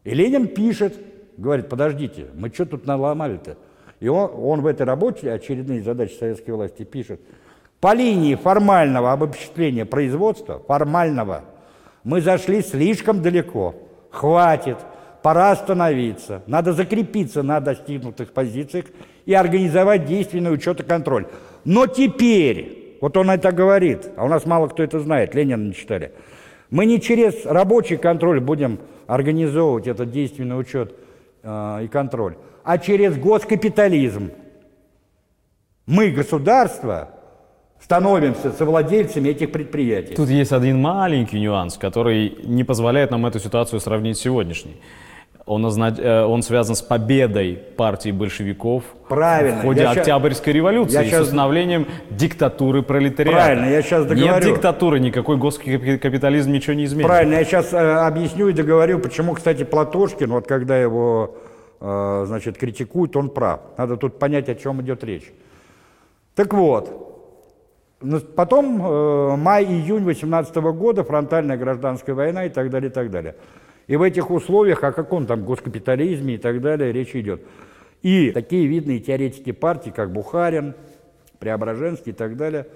[0.04, 0.94] И Ленин пишет,
[1.36, 3.56] говорит, подождите, мы что тут наломали-то?
[4.00, 7.20] И он, он в этой работе, очередные задачи советской власти, пишет,
[7.80, 11.44] по линии формального обобщения производства, формального,
[12.04, 13.74] мы зашли слишком далеко.
[14.10, 14.78] Хватит
[15.22, 18.86] пора остановиться, надо закрепиться на достигнутых позициях
[19.26, 21.26] и организовать действенный учет и контроль.
[21.64, 25.74] Но теперь, вот он это говорит, а у нас мало кто это знает, Ленина не
[25.74, 26.12] читали,
[26.70, 30.94] мы не через рабочий контроль будем организовывать этот действенный учет
[31.42, 34.30] э, и контроль, а через госкапитализм.
[35.86, 37.08] Мы, государство,
[37.80, 40.14] становимся совладельцами этих предприятий.
[40.14, 44.76] Тут есть один маленький нюанс, который не позволяет нам эту ситуацию сравнить с сегодняшней
[45.48, 45.94] он, озна...
[45.96, 49.60] Э, он связан с победой партии большевиков Правильно.
[49.60, 51.20] в ходе я Октябрьской революции я и сейчас...
[51.20, 53.36] с установлением диктатуры пролетариата.
[53.36, 54.34] Правильно, я сейчас договорю.
[54.34, 57.06] Нет диктатуры, никакой госкапитализм ничего не изменит.
[57.06, 61.36] Правильно, я сейчас э, объясню и договорю, почему, кстати, Платошкин, вот когда его,
[61.80, 63.60] э, значит, критикуют, он прав.
[63.78, 65.32] Надо тут понять, о чем идет речь.
[66.34, 67.08] Так вот,
[68.36, 73.34] потом э, май-июнь 18 года, фронтальная гражданская война и так далее, и так далее.
[73.88, 77.42] И в этих условиях, о каком там госкапитализме и так далее речь идет.
[78.02, 80.74] И такие видные теоретики партии, как Бухарин,
[81.40, 82.66] Преображенский и так далее,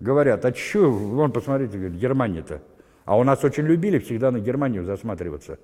[0.00, 2.60] говорят, а что, вон, посмотрите, Германия-то.
[3.04, 5.58] А у нас очень любили всегда на Германию засматриваться.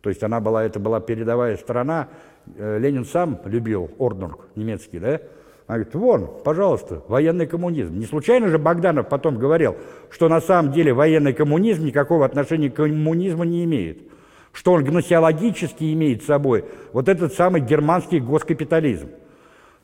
[0.00, 2.08] То есть она была, это была передовая страна.
[2.56, 5.20] Э, Ленин сам любил Орднунг немецкий, да?
[5.66, 7.98] Она говорит, вон, пожалуйста, военный коммунизм.
[7.98, 9.76] Не случайно же Богданов потом говорил,
[10.10, 14.13] что на самом деле военный коммунизм никакого отношения к коммунизму не имеет
[14.54, 19.08] что он гносеологически имеет собой вот этот самый германский госкапитализм.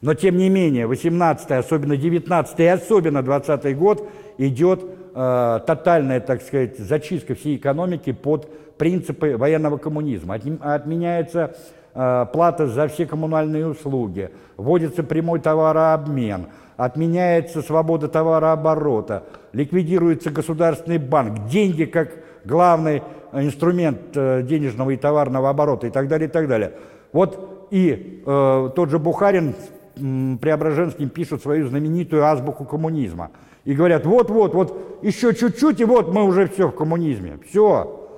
[0.01, 4.83] Но тем не менее, 18 особенно 19 и особенно 20 год идет
[5.15, 10.37] э, тотальная, так сказать, зачистка всей экономики под принципы военного коммунизма.
[10.37, 11.55] От, отменяется
[11.93, 16.47] э, плата за все коммунальные услуги, вводится прямой товарообмен,
[16.79, 22.13] отменяется свобода товарооборота, ликвидируется государственный банк, деньги как
[22.45, 23.03] главный
[23.33, 26.73] инструмент э, денежного и товарного оборота и так далее, и так далее.
[27.13, 29.55] Вот и э, тот же Бухарин
[29.97, 33.31] м, Преображенским пишут свою знаменитую азбуку коммунизма.
[33.65, 37.39] И говорят, вот-вот, вот еще чуть-чуть, и вот мы уже все в коммунизме.
[37.49, 38.09] Все.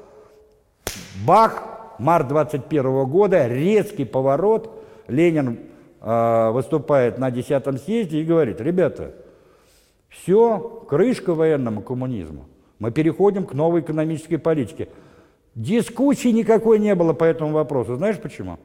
[1.27, 4.71] Бах, март 21 года, резкий поворот.
[5.09, 5.59] Ленин
[6.01, 9.15] э, выступает на 10 съезде и говорит, ребята,
[10.09, 12.47] все, крышка военному коммунизму.
[12.79, 14.89] Мы переходим к новой экономической политике.
[15.55, 17.97] Дискуссии никакой не было по этому вопросу.
[17.97, 18.59] Знаешь почему?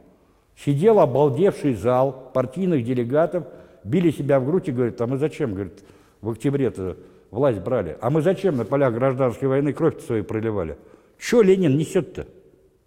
[0.58, 3.45] Сидел обалдевший зал партийных делегатов,
[3.84, 5.84] били себя в грудь и говорят, а мы зачем, говорит,
[6.21, 6.97] в октябре-то
[7.30, 7.97] власть брали?
[8.02, 10.78] А мы зачем на полях гражданской войны кровь свою проливали?
[11.17, 12.28] Что Ленин несет-то?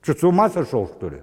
[0.03, 1.23] Что, с ума сошел, что ли?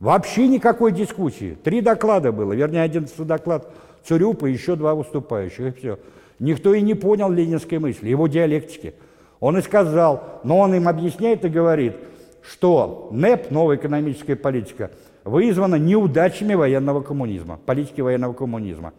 [0.00, 1.56] Вообще никакой дискуссии.
[1.62, 3.70] Три доклада было, вернее, один доклад
[4.06, 5.98] Цурюпа еще два выступающих, и все.
[6.38, 8.94] Никто и не понял ленинской мысли, его диалектики.
[9.40, 11.94] Он и сказал, но он им объясняет и говорит,
[12.42, 14.90] что НЭП, новая экономическая политика,
[15.24, 18.92] вызвана неудачами военного коммунизма, политики военного коммунизма.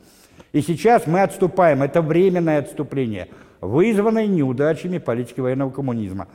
[0.51, 3.29] И сейчас мы отступаем, это временное отступление,
[3.61, 6.27] вызванное неудачами политики военного коммунизма.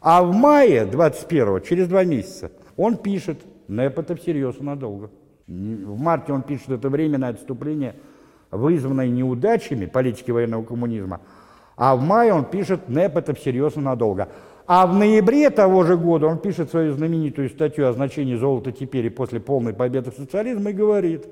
[0.00, 5.10] А в мае 21 через два месяца, он пишет, НЭП это всерьез и надолго.
[5.46, 7.94] В марте он пишет, это временное отступление,
[8.50, 11.20] вызванное неудачами политики военного коммунизма.
[11.76, 14.28] А в мае он пишет, НЭП это всерьез и надолго.
[14.66, 19.06] А в ноябре того же года он пишет свою знаменитую статью о значении золота теперь
[19.06, 21.26] и после полной победы социализма и говорит,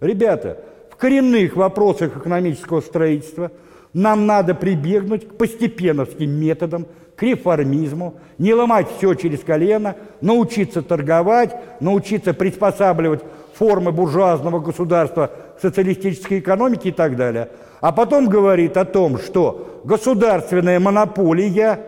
[0.00, 3.50] ребята, в коренных вопросах экономического строительства
[3.92, 11.56] нам надо прибегнуть к постепеновским методам, к реформизму, не ломать все через колено, научиться торговать,
[11.80, 13.22] научиться приспосабливать
[13.54, 17.48] формы буржуазного государства к социалистической экономике и так далее.
[17.80, 21.80] А потом говорит о том, что государственная монополия,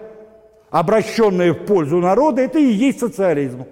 [0.71, 3.67] обращенная в пользу народа, это и есть социализм.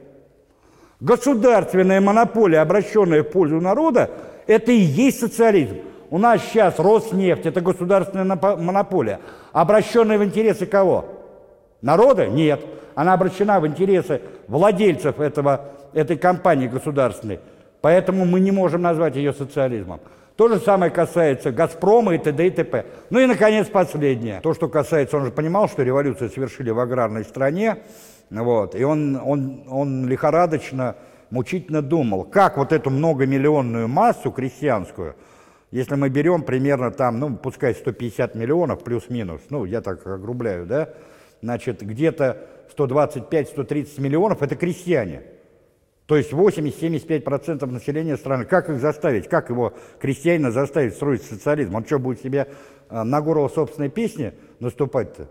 [1.01, 4.11] Государственная монополия, обращенная в пользу народа,
[4.47, 5.77] это и есть социализм.
[6.09, 9.21] У нас сейчас Роснефть– это государственная монополия,
[9.53, 11.05] обращенная в интересы кого?
[11.83, 12.27] Народа?
[12.27, 12.61] Нет.
[12.95, 17.41] Она обращена в интересы владельцев этого, этой компании государственной.
[17.83, 20.01] Поэтому мы не можем назвать ее социализмом.
[20.37, 22.47] То же самое касается «Газпрома» и т.д.
[22.47, 22.85] и т.п.
[23.09, 24.41] Ну и, наконец, последнее.
[24.43, 27.79] То, что касается, он же понимал, что революцию совершили в аграрной стране,
[28.29, 30.97] вот, и он, он, он лихорадочно,
[31.31, 35.17] мучительно думал, как вот эту многомиллионную массу крестьянскую,
[35.71, 40.91] если мы берем примерно там, ну, пускай 150 миллионов плюс-минус, ну, я так огрубляю, да,
[41.41, 42.47] значит, где-то
[42.77, 45.23] 125-130 миллионов– это крестьяне–
[46.07, 48.45] то есть 80-75% населения страны.
[48.45, 49.29] Как их заставить?
[49.29, 51.75] Как его крестьянина заставить строить социализм?
[51.75, 52.49] Он что, будет себе
[52.89, 55.29] э, на горло собственной песни наступать-то?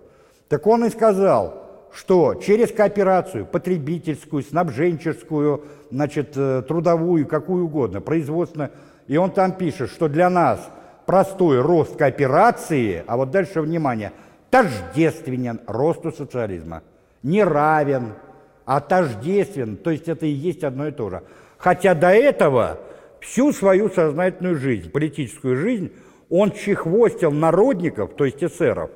[0.49, 8.71] Так он и сказал, что через кооперацию, потребительскую, снабженческую, значит, э, трудовую, какую угодно, производственную,
[9.07, 10.59] и он там пишет, что для нас
[11.05, 14.11] простой рост кооперации, а вот дальше внимание,
[14.49, 16.83] тождественен росту социализма,
[17.23, 18.13] не равен,
[18.65, 21.23] а тождествен, то есть это и есть одно и то же.
[21.57, 22.79] Хотя до этого
[23.19, 25.91] всю свою сознательную жизнь, политическую жизнь,
[26.29, 28.89] он чехвостил народников, то есть эсеров,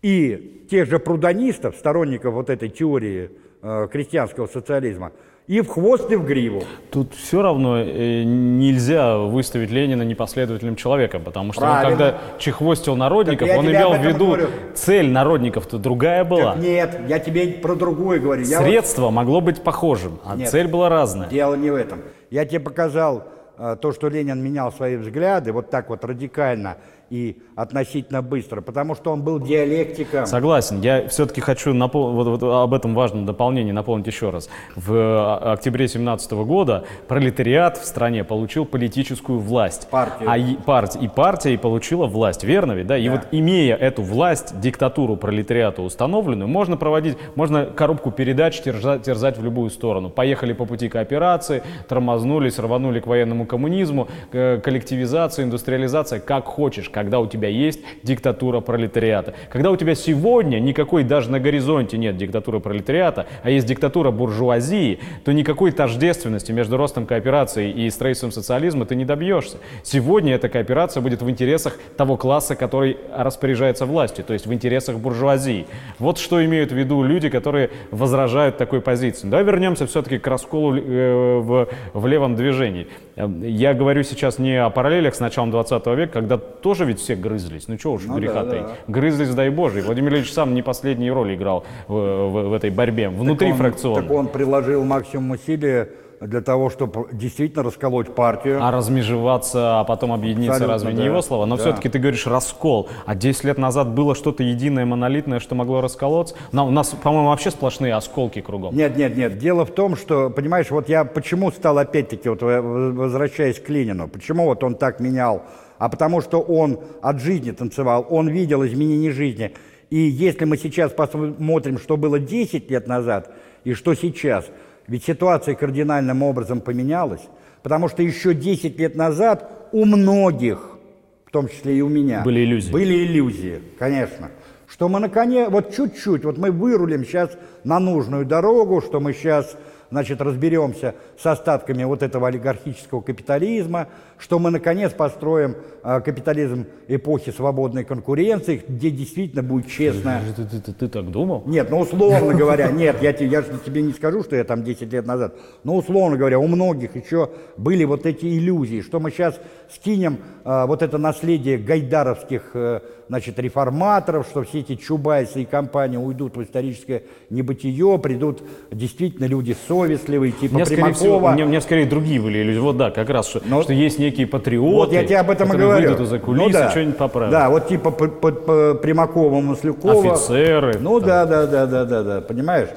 [0.00, 3.30] и тех же прудонистов, сторонников вот этой теории
[3.62, 5.12] э, крестьянского социализма,
[5.48, 6.62] и в хвост, и в гриву.
[6.90, 13.48] Тут все равно э, нельзя выставить Ленина непоследовательным человеком, потому что он, когда чехвостил народников,
[13.56, 14.48] он имел в виду, говорю.
[14.74, 16.52] цель народников-то другая была.
[16.52, 18.44] Так нет, я тебе про другое говорю.
[18.44, 19.10] Средство вот...
[19.10, 21.28] могло быть похожим, а нет, цель была разная.
[21.28, 22.02] Дело не в этом.
[22.30, 23.24] Я тебе показал
[23.58, 26.76] э, то, что Ленин менял свои взгляды вот так вот радикально
[27.12, 30.24] и относительно быстро, потому что он был диалектиком.
[30.24, 30.80] Согласен.
[30.80, 32.12] Я все-таки хочу напол...
[32.12, 34.48] вот, вот об этом важном дополнении напомнить еще раз.
[34.76, 39.90] В а, октябре 17 года пролетариат в стране получил политическую власть.
[39.90, 40.30] Партию.
[40.30, 42.44] А и, партия, и партия и получила власть.
[42.44, 42.86] Верно ведь?
[42.86, 42.96] Да?
[42.96, 43.16] И да.
[43.16, 49.44] вот имея эту власть, диктатуру пролетариата установленную, можно проводить, можно коробку передач терзать, терзать в
[49.44, 50.08] любую сторону.
[50.08, 57.18] Поехали по пути кооперации, тормознулись, рванули к военному коммунизму, коллективизация, индустриализация, как хочешь, как когда
[57.18, 59.34] у тебя есть диктатура пролетариата.
[59.50, 65.00] Когда у тебя сегодня никакой даже на горизонте нет диктатуры пролетариата, а есть диктатура буржуазии,
[65.24, 69.56] то никакой тождественности между ростом кооперации и строительством социализма ты не добьешься.
[69.82, 74.98] Сегодня эта кооперация будет в интересах того класса, который распоряжается властью, то есть в интересах
[74.98, 75.66] буржуазии.
[75.98, 79.26] Вот что имеют в виду люди, которые возражают такой позиции.
[79.26, 82.86] Давай вернемся все-таки к расколу э, в, в левом движении.
[83.16, 87.14] Э, я говорю сейчас не о параллелях с началом 20 века, когда тоже ведь все
[87.14, 87.68] грызлись.
[87.68, 88.68] Ну чего уж Ну греха да, да.
[88.88, 89.80] Грызлись, дай Боже.
[89.80, 93.54] И Владимир Ильич сам не последнюю роль играл в, в- в этой борьбе, внутри Так
[93.54, 94.02] он- фракционной.
[94.02, 95.86] Так он приложил максимум усилий
[96.26, 98.58] для того, чтобы действительно расколоть партию.
[98.62, 101.04] А размежеваться, а потом объединиться, Абсолютно, разве не да.
[101.04, 101.46] его слова?
[101.46, 101.62] Но Да.
[101.62, 102.88] все-таки ты говоришь раскол.
[103.06, 106.34] А 10 лет назад было что-то единое, монолитное, что могло расколоться?
[106.52, 108.74] На- у нас, по-моему, вообще сплошные осколки кругом.
[108.76, 109.38] Нет, нет, нет.
[109.38, 114.44] Дело в том, что, понимаешь, вот я почему стал опять-таки, вот возвращаясь к Ленину, почему
[114.44, 115.42] вот он так менял?
[115.78, 119.52] А потому что он от жизни танцевал, он видел изменения жизни.
[119.90, 123.30] И если мы сейчас посмотрим, что было 10 лет назад
[123.64, 124.46] и что сейчас,
[124.92, 127.22] ведь ситуация кардинальным образом поменялась.
[127.62, 130.76] Потому что еще 10 лет назад у многих,
[131.24, 132.70] в том числе и у меня, Были иллюзии.
[132.70, 134.30] были иллюзии, конечно.
[134.68, 137.30] Что мы наконец, вот чуть-чуть, вот мы вырулим сейчас
[137.64, 139.56] на нужную дорогу, что мы сейчас,
[139.92, 143.88] значит, разберемся с остатками вот этого олигархического капитализма,
[144.18, 150.60] что мы наконец построим а, капитализм эпохи свободной конкуренции, где действительно будет честная Ты, ты-
[150.60, 151.42] ты- ты так думал?
[151.46, 154.90] нет, ну условно говоря, нет, я, я же тебе не скажу, что я там 10
[154.92, 157.28] лет назад, но условно говоря, у многих еще
[157.58, 159.38] были вот эти иллюзии, что мы сейчас
[159.70, 162.80] скинем а, вот это наследие гайдаровских э,
[163.12, 169.54] значит, реформаторов, что все эти чубайсы и компании уйдут в историческое небытие, придут действительно люди
[169.68, 171.28] совестливые, типа скорее всего, Примакова.
[171.28, 172.58] у меня, у меня скорее другие были иллюзии.
[172.60, 175.52] Вот да, как раз, что, Но- что есть некие патриоты, Вот я тебе об этом
[175.52, 175.88] и говорю.
[175.90, 176.70] выйдут из-за кулисы, Ну да.
[176.70, 177.30] что-нибудь поправят.
[177.32, 180.12] Да, вот типа по, по- по Примакова, Маслякова.
[180.14, 181.08] Офицеры, Ну там.
[181.10, 182.68] да, да, да, да, да, да, понимаешь?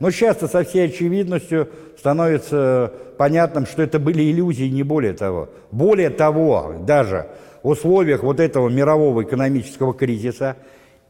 [0.00, 5.50] Но сейчас-то со всей очевидностью становится понятным, что это были иллюзии, не более того.
[5.70, 7.26] Более того, даже
[7.64, 10.56] условиях вот этого мирового экономического кризиса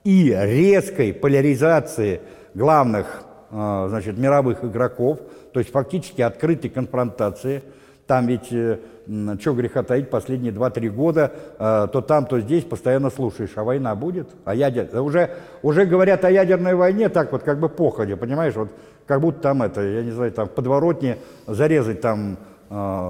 [0.04, 2.20] и резкой поляризации
[2.54, 5.18] главных э, значит, мировых игроков,
[5.52, 7.62] то есть фактически открытой конфронтации,
[8.06, 13.52] там ведь, что греха таить, последние 2-3 года, э, то там, то здесь постоянно слушаешь,
[13.56, 14.28] а война будет?
[14.44, 14.88] А ядер...
[15.00, 15.30] Уже,
[15.62, 18.68] уже говорят о ядерной войне так вот, как бы походе, понимаешь, вот
[19.06, 22.36] как будто там это, я не знаю, там в подворотне зарезать там, э,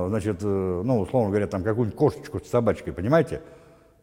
[0.08, 3.40] значит, э, ну, условно говоря, там какую-нибудь кошечку с собачкой, понимаете?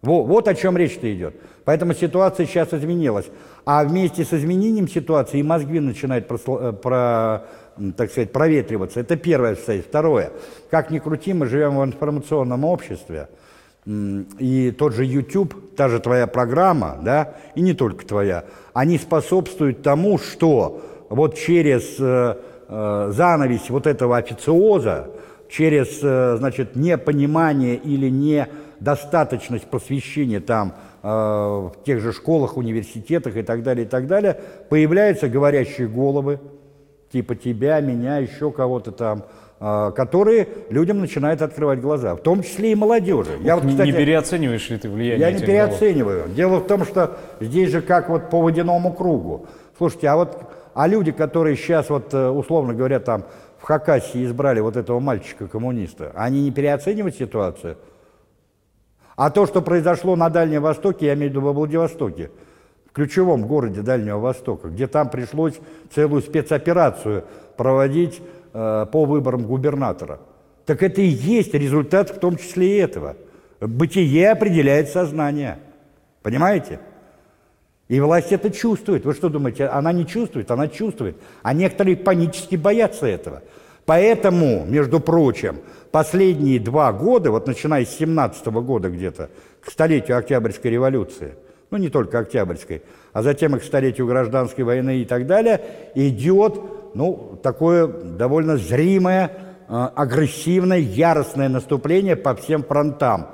[0.01, 1.35] Во- Вот, о чем речь-то идет.
[1.65, 3.27] Поэтому ситуация сейчас изменилась.
[3.65, 7.43] А вместе с изменением ситуации и мозги начинают э, про,
[7.77, 8.99] м, так сказать, проветриваться.
[8.99, 9.89] Это первое обстоятельство.
[9.91, 10.31] Второе.
[10.71, 13.27] Как ни крути, мы живем в информационном обществе.
[13.87, 18.43] И тот же YouTube, та же твоя программа, да, и не только твоя,
[18.73, 22.35] они способствуют тому, что вот через э,
[22.69, 25.09] э, занавесь вот этого официоза,
[25.51, 33.43] через, э, значит, непонимание или недостаточность просвещения там э, в тех же школах, университетах и
[33.43, 34.39] так далее, и так далее,
[34.69, 36.39] появляются говорящие головы,
[37.11, 39.25] типа тебя, меня, еще кого-то там,
[39.59, 43.31] э, которые людям начинают открывать глаза, в том числе и молодежи.
[43.41, 45.77] Я вот, кстати, не переоцениваешь ли ты влияние я не этих голов?
[45.79, 46.29] переоцениваю.
[46.29, 49.47] Дело в том, что здесь же как вот по водяному кругу.
[49.77, 50.37] Слушайте, а вот
[50.73, 53.25] а люди, которые сейчас вот условно говоря там
[53.61, 57.77] в Хакасии избрали вот этого мальчика-коммуниста, они не переоценивают ситуацию?
[59.15, 62.31] А то, что произошло на Дальнем Востоке, я имею в виду во Владивостоке,
[62.87, 65.59] в ключевом городе Дальнего Востока, где там пришлось
[65.93, 68.19] целую спецоперацию проводить
[68.53, 70.19] э, по выборам губернатора.
[70.65, 73.15] Так это и есть результат в том числе и этого.
[73.59, 75.59] Бытие определяет сознание.
[76.23, 76.79] Понимаете?
[77.91, 79.03] И власть это чувствует.
[79.03, 80.49] Вы что думаете, она не чувствует?
[80.49, 81.17] Она чувствует.
[81.43, 83.41] А некоторые панически боятся этого.
[83.85, 85.57] Поэтому, между прочим,
[85.91, 89.29] последние два года, вот начиная с 17 года где-то,
[89.59, 91.35] к столетию Октябрьской революции,
[91.69, 92.81] ну не только Октябрьской,
[93.11, 95.59] а затем и к столетию гражданской войны и так далее,
[95.93, 96.61] идет
[96.93, 99.31] ну, такое довольно зримое,
[99.67, 103.27] э, агрессивное, яростное наступление по всем фронтам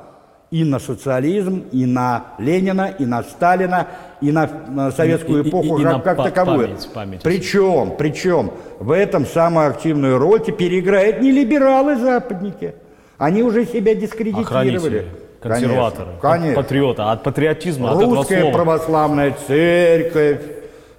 [0.50, 3.88] и на социализм, и на Ленина, и на Сталина,
[4.22, 6.68] и на, советскую И- и- эпоху и как, на как таковую.
[6.68, 7.22] память, память.
[7.24, 12.76] Причем, причем в этом самую активную роль теперь играют не либералы-западники.
[13.18, 14.45] Они уже себя дискредитировали.
[14.78, 15.06] Охранители,
[15.41, 16.56] консерваторы, Конечно, конечно.
[16.64, 17.02] патриоты.
[17.02, 18.54] А от патриотизма, от этого Русская слова.
[18.54, 20.39] православная церковь,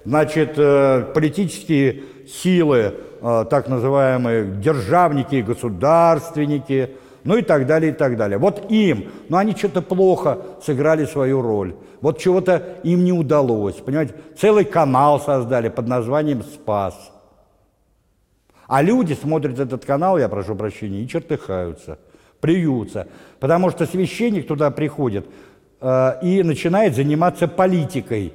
[0.05, 6.91] значит, э, политические силы, э, так называемые державники и государственники,
[7.29, 8.39] ну и так далее, и так далее.
[8.39, 14.15] Вот им, но они что-то плохо сыграли свою роль, вот чего-то им не удалось, понимаете,
[14.35, 16.95] целый канал создали под названием «Спас».
[18.65, 21.99] А люди смотрят этот канал, я прошу прощения, и чертыхаются,
[22.41, 23.07] плюются,
[23.39, 25.27] потому что священник туда приходит
[25.81, 28.33] э, и начинает заниматься политикой,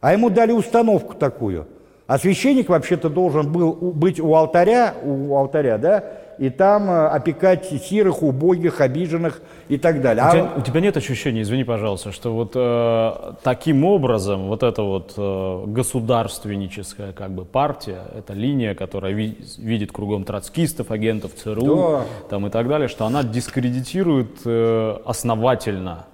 [0.00, 1.68] а ему дали установку такую–
[2.12, 6.04] а священник вообще-то должен был быть у алтаря, у алтаря, да,
[6.42, 10.24] и там э, опекать сирых, убогих, обиженных и так далее.
[10.24, 10.30] У, а...
[10.32, 15.14] тебя, у тебя нет ощущения, извини, пожалуйста, что вот э, таким образом вот эта вот
[15.16, 22.04] э, государственническая как бы партия, эта линия, которая ви видит кругом троцкистов, агентов ЦРУ да.
[22.28, 26.06] там и так далее, что она дискредитирует э, основательно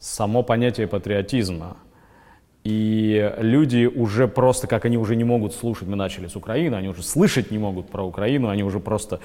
[0.00, 1.76] само понятие патриотизма.
[2.64, 6.88] И люди уже просто, как они уже не могут слушать, мы начали с Украины, они
[6.88, 9.18] уже слышать не могут про Украину, они уже просто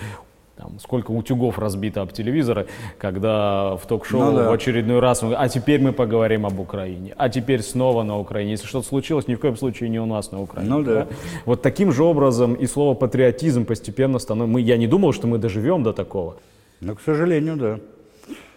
[0.57, 2.65] там, сколько утюгов разбито об телевизоры,
[2.97, 4.49] когда в ток-шоу ну, да.
[4.49, 8.51] в очередной раз, а теперь мы поговорим об Украине, а теперь снова на Украине.
[8.51, 10.73] Если что-то случилось, ни в коем случае не у нас на Украине.
[10.73, 10.93] Ну, да.
[10.93, 11.07] Да?
[11.45, 14.51] Вот таким же образом и слово патриотизм постепенно становится.
[14.51, 16.37] Мы, я не думал, что мы доживем до такого.
[16.81, 17.79] Ну, к сожалению, да.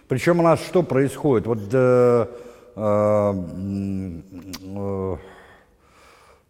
[0.09, 1.47] Причем у нас что происходит?
[1.47, 2.27] Вот э,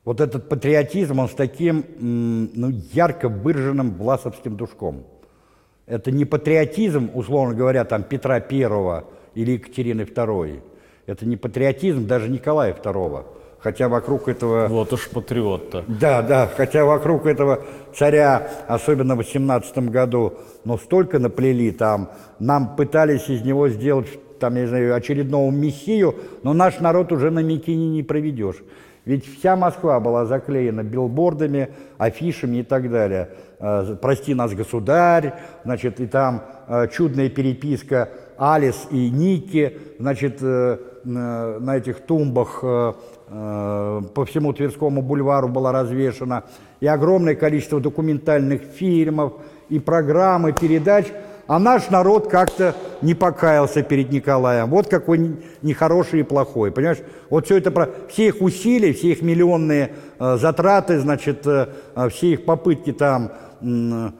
[0.05, 5.05] вот этот патриотизм, он с таким ну, ярко выраженным власовским душком.
[5.87, 9.05] Это не патриотизм, условно говоря, там Петра Первого
[9.35, 10.62] или Екатерины Второй.
[11.07, 13.26] Это не патриотизм даже Николая Второго.
[13.59, 14.68] Хотя вокруг этого...
[14.68, 15.85] Вот уж патриот-то.
[15.87, 17.62] Да, да, хотя вокруг этого
[17.95, 24.09] царя, особенно в 18 году, но столько наплели там, нам пытались из него сделать
[24.41, 28.57] там, я не знаю, очередного мессию, но наш народ уже на Микине не проведешь.
[29.05, 33.30] Ведь вся Москва была заклеена билбордами, афишами и так далее.
[33.59, 35.34] Э, «Прости нас, государь»,
[35.64, 44.24] значит, и там э, чудная переписка Алис и Ники, значит, э, на этих тумбах по
[44.26, 46.43] всему Тверскому бульвару была развешена,
[46.80, 49.32] и огромное количество документальных фильмов,
[49.70, 51.07] и программы, передач–
[51.51, 54.70] а наш народ как-то не покаялся перед Николаем.
[54.70, 56.98] Вот какой нехороший и плохой, понимаешь?
[57.28, 59.90] Вот все это, про все их усилия, все их миллионные
[60.20, 63.32] э, затраты, значит, э, э все их попытки там,
[63.62, 64.11] э,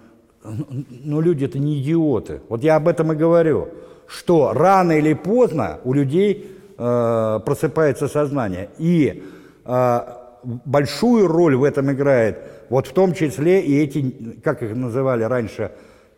[1.05, 2.41] ну, люди это не идиоты.
[2.49, 3.69] Вот я об этом и говорю,
[4.09, 8.71] что рано или поздно у людей э, просыпается сознание.
[8.77, 9.23] И
[9.67, 10.01] э,
[10.65, 15.71] большую роль в этом играет, вот в том числе и эти, как их называли раньше,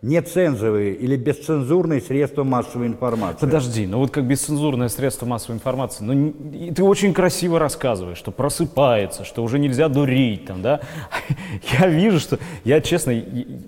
[0.03, 3.39] нецензовые или бесцензурные средства массовой информации.
[3.39, 9.25] Подожди, ну вот как бесцензурное средство массовой информации, ну ты очень красиво рассказываешь, что просыпается,
[9.25, 10.81] что уже нельзя дурить там, да?
[11.79, 13.15] Я вижу, что, я честно,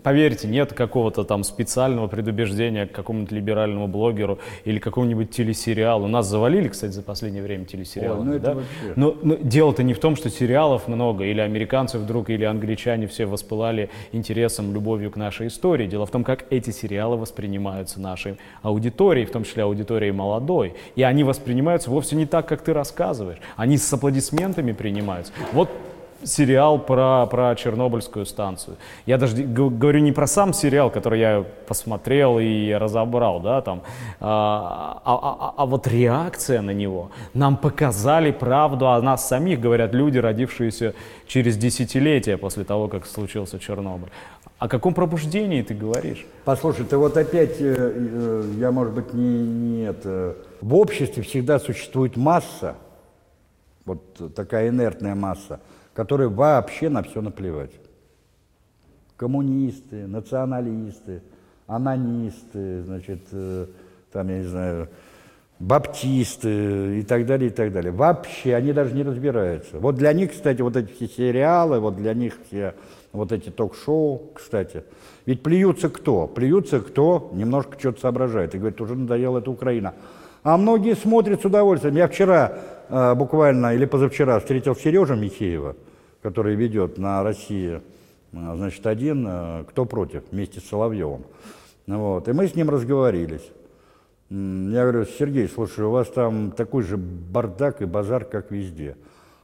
[0.02, 6.08] поверьте, нет какого-то там специального предубеждения к какому-нибудь либеральному блогеру или какому-нибудь телесериалу.
[6.08, 8.56] Нас завалили, кстати, за последнее время телесериалы, Ой, ну да?
[8.96, 13.26] Но, но дело-то не в том, что сериалов много, или американцы вдруг, или англичане все
[13.26, 15.86] воспылали интересом, любовью к нашей истории.
[15.86, 20.74] Дело в том, как эти сериалы воспринимаются нашей аудиторией, в том числе аудиторией молодой.
[20.96, 23.38] И они воспринимаются вовсе не так, как ты рассказываешь.
[23.56, 25.32] Они с аплодисментами принимаются.
[25.52, 25.70] Вот
[26.24, 28.76] сериал про, про Чернобыльскую станцию.
[29.06, 33.82] Я даже говорю не про сам сериал, который я посмотрел и разобрал, да, там,
[34.20, 37.10] а, а, а, а вот реакция на него.
[37.34, 40.94] Нам показали правду о нас самих, говорят люди, родившиеся
[41.26, 44.10] через десятилетия после того, как случился Чернобыль.
[44.64, 46.24] О каком пробуждении ты говоришь?
[46.46, 50.38] Послушай, ты вот опять, э, э, я, может быть, не, не это...
[50.62, 52.74] В обществе всегда существует масса,
[53.84, 55.60] вот такая инертная масса,
[55.92, 57.72] которой вообще на все наплевать.
[59.18, 61.20] Коммунисты, националисты,
[61.66, 63.66] анонисты, значит, э,
[64.12, 64.88] там, я не знаю,
[65.58, 67.92] баптисты и так далее, и так далее.
[67.92, 69.78] Вообще они даже не разбираются.
[69.78, 72.74] Вот для них, кстати, вот эти все сериалы, вот для них все
[73.14, 74.82] вот эти ток-шоу, кстати.
[75.24, 76.26] Ведь плюются кто?
[76.26, 79.94] Плюются кто немножко что-то соображает и говорит, уже надоела эта Украина.
[80.42, 81.94] А многие смотрят с удовольствием.
[81.94, 82.58] Я вчера
[82.88, 85.76] э, буквально или позавчера встретил Сережу Михеева,
[86.22, 87.80] который ведет на России, э,
[88.32, 91.22] значит, один, э, кто против, вместе с Соловьевым.
[91.86, 92.28] Вот.
[92.28, 93.48] И мы с ним разговорились.
[94.28, 98.96] Я говорю, Сергей, слушай, у вас там такой же бардак и базар, как везде.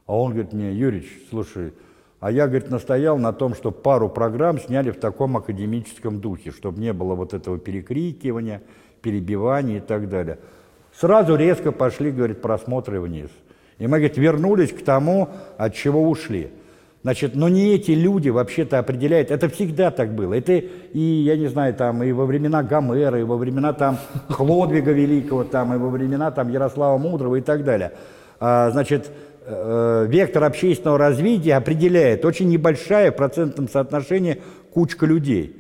[0.06, 1.72] А он говорит мне, Юрич, слушай,
[2.20, 6.78] а я, говорит, настоял на том, что пару программ сняли в таком академическом духе, чтобы
[6.78, 8.62] не было вот этого перекрикивания,
[9.00, 10.38] перебивания и так далее.
[10.94, 13.30] Сразу резко пошли, говорит, просмотры вниз.
[13.78, 16.50] И мы, говорит, вернулись к тому, от чего ушли.
[17.02, 20.34] Значит, но не эти люди вообще-то определяют, это всегда так было.
[20.34, 23.96] Это и, я не знаю, там, и во времена Гомера, и во времена там
[24.28, 27.92] Хлодвига Великого, там, и во времена там Ярослава Мудрого и так далее.
[28.38, 29.10] А, значит,
[29.47, 35.57] вектор общественного развития определяет очень небольшая в процентном соотношении кучка людей.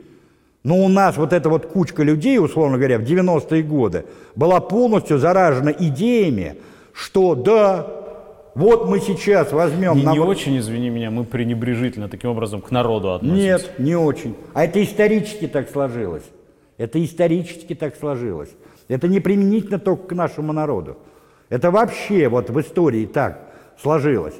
[0.62, 4.04] Но у нас вот эта вот кучка людей, условно говоря, в 90-е годы
[4.36, 6.56] была полностью заражена идеями,
[6.92, 7.86] что да,
[8.54, 9.96] вот мы сейчас возьмем...
[9.96, 13.42] Не, на- не очень, извини меня, мы пренебрежительно таким образом к народу относимся.
[13.42, 14.36] Нет, не очень.
[14.52, 16.24] А это исторически так сложилось.
[16.76, 18.50] Это исторически так сложилось.
[18.88, 20.98] Это не применительно только к нашему народу.
[21.48, 23.49] Это вообще вот в истории так
[23.82, 24.34] сложилось,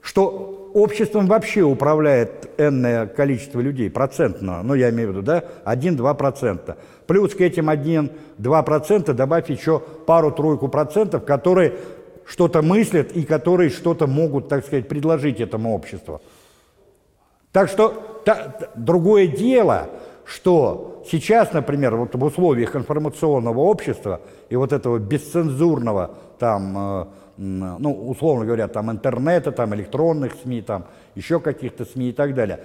[0.00, 6.76] что обществом вообще управляет энное количество людей, процентно, ну я имею в виду, да, 1-2%.
[7.06, 11.74] Плюс к этим 1-2% добавь еще пару-тройку процентов, которые
[12.24, 16.20] что-то мыслят и которые что-то могут, так сказать, предложить этому обществу.
[17.52, 19.88] Так что та- другое дело,
[20.24, 27.06] что сейчас, например, вот в условиях информационного общества и вот этого бесцензурного там, э,
[27.36, 32.60] ну, условно говоря, там интернета, там электронных СМИ, там еще каких-то СМИ и так далее,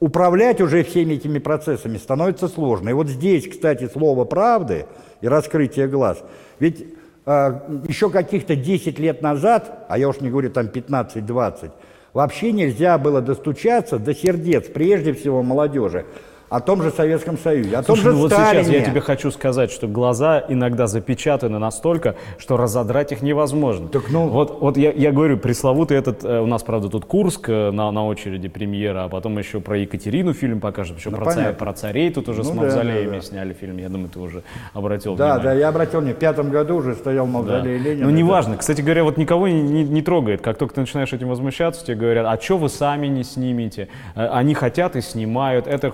[0.00, 2.88] управлять уже всеми этими процессами становится сложно.
[2.88, 4.86] И вот здесь, кстати, слово правды
[5.20, 6.22] и раскрытие глаз.
[6.58, 6.86] Ведь
[7.26, 11.70] э, еще каких-то 10 лет назад, а я уж не говорю там 15-20,
[12.14, 16.06] вообще нельзя было достучаться до сердец, прежде всего молодежи,
[16.50, 18.64] о том же Советском Союзе, о том Слушай, же ну вот Сталине.
[18.64, 23.88] сейчас я тебе хочу сказать, что глаза иногда запечатаны настолько, что разодрать их невозможно.
[23.88, 27.48] Так ну- Вот, вот я, я говорю, пресловутый этот, э, у нас, правда, тут Курск
[27.48, 31.24] э, на, на очереди премьера, а потом еще про Екатерину фильм покажем, еще Ну, про,
[31.26, 31.52] понятно.
[31.54, 33.22] про царей тут уже с Ну да, мавзолеями да, да.
[33.22, 34.42] сняли фильм, я думаю, ты уже
[34.74, 35.44] обратил Да, внимание.
[35.44, 37.32] да, я обратил внимание, в пятом году уже стоял Да.
[37.32, 38.04] мавзолей Ленина.
[38.06, 38.56] Ну, Это- неважно.
[38.56, 40.40] Кстати говоря, вот никого не, не- не трогает.
[40.40, 43.86] Как только ты начинаешь этим возмущаться, тебе говорят, а что вы сами не снимете?
[44.16, 45.68] Э, Они хотят и снимают.
[45.68, 45.90] Это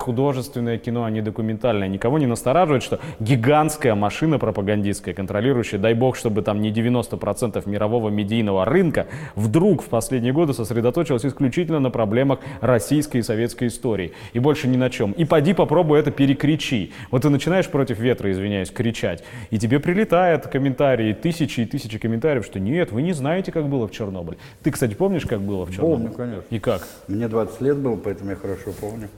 [0.47, 1.87] художественное кино, а не документальное.
[1.87, 8.09] Никого не настораживает, что гигантская машина пропагандистская, контролирующая, дай бог, чтобы там не 90% мирового
[8.09, 14.13] медийного рынка, вдруг в последние годы сосредоточилась исключительно на проблемах российской и советской истории.
[14.33, 15.11] И больше ни на чем.
[15.11, 16.91] И поди попробуй это перекричи.
[17.11, 22.45] Вот ты начинаешь против ветра, извиняюсь, кричать, и тебе прилетают комментарии, тысячи и тысячи комментариев,
[22.45, 24.37] что нет, вы не знаете, как было в Чернобыле.
[24.63, 26.09] Ты, кстати, помнишь, как было в Чернобыле?
[26.09, 26.55] Помню, конечно.
[26.55, 26.87] И как?
[27.07, 29.09] Мне 20 лет было, поэтому я хорошо помню.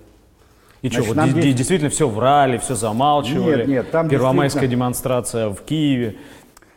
[0.81, 3.57] И что, Значит, вот ди- ди- здесь- действительно все врали, все замалчивали?
[3.59, 6.15] Нет, нет, там Первомайская действительно- демонстрация в Киеве.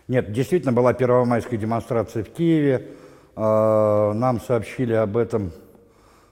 [0.09, 2.89] Нет, действительно была первомайская демонстрация в Киеве.
[3.37, 5.53] Э, Нам сообщили об этом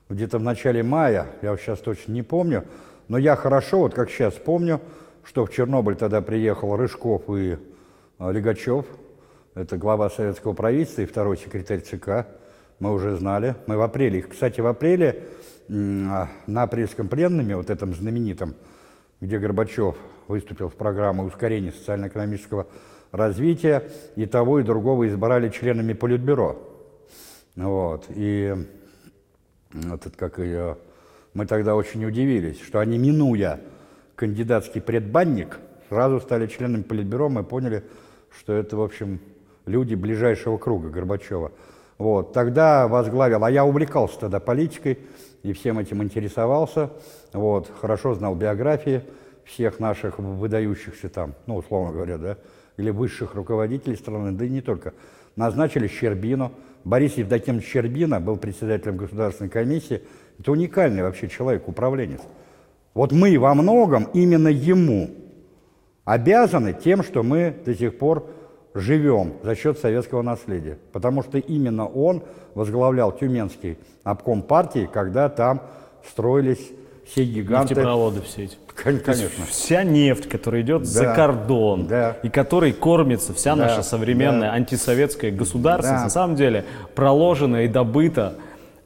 [0.08, 2.64] где-то в начале мая, я вот сейчас точно не помню.
[3.08, 4.80] Но я хорошо, вот как сейчас помню,
[5.24, 7.56] что в Чернобыль тогда приехал Рыжков и
[8.18, 8.84] э, Легачев.
[9.54, 12.26] Это глава советского правительства и второй секретарь ЦК.
[12.80, 13.54] Мы уже знали.
[13.66, 15.22] Мы в апреле, кстати, в апреле а,
[15.70, 16.28] на
[16.62, 18.54] апрельском пленуме, вот этом знаменитом,
[19.20, 19.96] где Горбачев
[20.26, 22.66] выступил в программу ускорения социально-экономического
[23.12, 23.84] развития,
[24.16, 26.58] и того, и другого избрали членами Политбюро.
[27.54, 28.06] Вот.
[28.08, 28.54] И
[29.72, 30.76] этот, как ее,
[31.34, 33.60] мы тогда очень удивились, что они, минуя
[34.16, 37.84] кандидатский предбанник, сразу стали членами Политбюро, мы поняли,
[38.36, 39.20] что это, в общем,
[39.66, 41.52] люди ближайшего круга Горбачева.
[41.98, 42.32] Вот.
[42.32, 44.98] Тогда возглавил, а я увлекался тогда политикой
[45.42, 46.90] и всем этим интересовался,
[47.32, 47.70] вот.
[47.80, 49.02] хорошо знал биографии
[49.44, 52.36] всех наших выдающихся там, ну, условно говоря, да,
[52.76, 54.94] или высших руководителей страны, да и не только.
[55.36, 56.52] Назначили Щербину.
[56.84, 60.02] Борис Евдокимович Щербина был председателем Государственной комиссии.
[60.38, 62.20] Это уникальный вообще человек, управленец.
[62.94, 65.10] Вот мы во многом именно ему
[66.04, 68.28] обязаны тем, что мы до сих пор
[68.74, 70.78] живем за счет советского наследия.
[70.92, 72.22] Потому что именно он
[72.54, 75.62] возглавлял Тюменский обком партии, когда там
[76.08, 76.70] строились
[77.06, 77.74] все гиганты.
[77.74, 78.56] Нефтепроводы все эти.
[78.74, 79.44] Конечно.
[79.46, 81.14] Вся нефть, которая идет за Да.
[81.14, 82.16] кордон, Да.
[82.22, 83.64] и которой кормится вся Да.
[83.66, 84.54] наша современная Да.
[84.54, 86.04] антисоветская государственность, Да.
[86.04, 86.64] на самом деле
[86.94, 88.34] проложена и добыта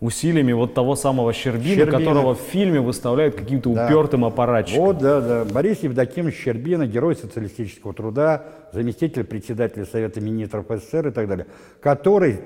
[0.05, 1.99] усилиями вот того самого Щербина, Щербина.
[1.99, 3.87] которого в фильме выставляют каким-то Да.
[3.87, 4.85] упертым аппаратчиком.
[4.85, 5.45] Вот, да, да.
[5.47, 11.47] Борис Евдокимович Щербина, герой социалистического труда, заместитель председателя Совета министров СССР и так далее,
[11.81, 12.39] который,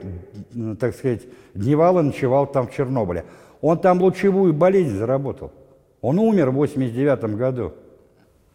[0.79, 1.23] так сказать,
[1.55, 3.25] дневал и ночевал там в Чернобыле.
[3.61, 5.51] Он там лучевую болезнь заработал.
[6.01, 7.73] Он умер в 89 году.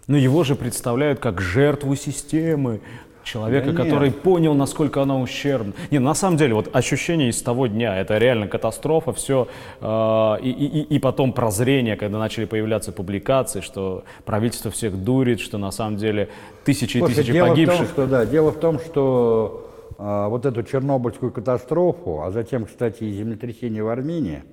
[0.08, 2.80] Но его же представляют как жертву системы,
[3.24, 3.84] человека, Да нет.
[3.84, 5.74] который понял, насколько она ущербна.
[5.92, 9.48] Не, на самом деле, вот ощущение из того дня, это реально катастрофа, все,
[9.82, 15.72] и, и, и потом прозрение, когда начали появляться публикации, что правительство всех дурит, что на
[15.72, 16.30] самом деле
[16.64, 17.76] тысячи и тысячи дело погибших.
[17.76, 22.66] В том, что, да, дело в том, что а, вот эту чернобыльскую катастрофу, а затем,
[22.66, 24.44] кстати, и землетрясение в Армении,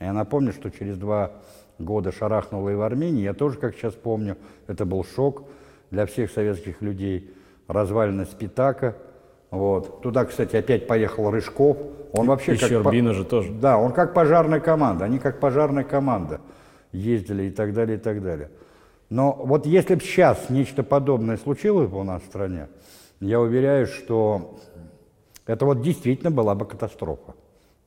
[0.00, 1.32] Я напомню, что через два
[1.78, 3.22] года шарахнуло и в Армении.
[3.22, 5.44] Я тоже, как сейчас помню, это был шок
[5.90, 7.30] для всех советских людей.
[7.68, 8.96] Развалина Спитака.
[9.50, 10.02] Вот.
[10.02, 11.76] Туда, кстати, опять поехал Рыжков.
[12.12, 13.52] Он вообще И как по- же тоже.
[13.52, 15.04] Да, он как пожарная команда.
[15.04, 16.40] Они как пожарная команда
[16.92, 18.50] ездили и так далее, и так далее.
[19.10, 22.68] Но вот если бы сейчас нечто подобное случилось бы у нас в стране,
[23.20, 24.58] я уверяю, что
[25.46, 27.34] это вот действительно была бы катастрофа.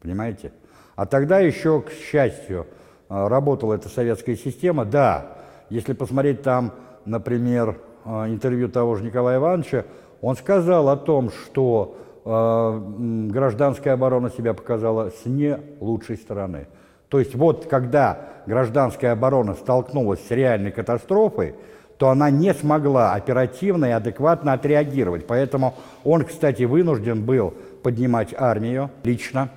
[0.02, 0.52] Понимаете?
[0.96, 2.68] А тогда еще, к счастью,
[3.10, 4.84] э, работала эта советская система.
[4.86, 5.38] Да,
[5.70, 6.74] если посмотреть там,
[7.06, 9.86] например, интервью того же Николая Ивановича,
[10.22, 16.68] он сказал о том, что м, гражданская оборона себя показала с не лучшей стороны.
[17.10, 21.56] То есть вот когда гражданская оборона столкнулась с реальной катастрофой,
[21.98, 25.28] то она не смогла оперативно и адекватно отреагировать.
[25.28, 29.50] Поэтому он, кстати, вынужден был поднимать армию лично.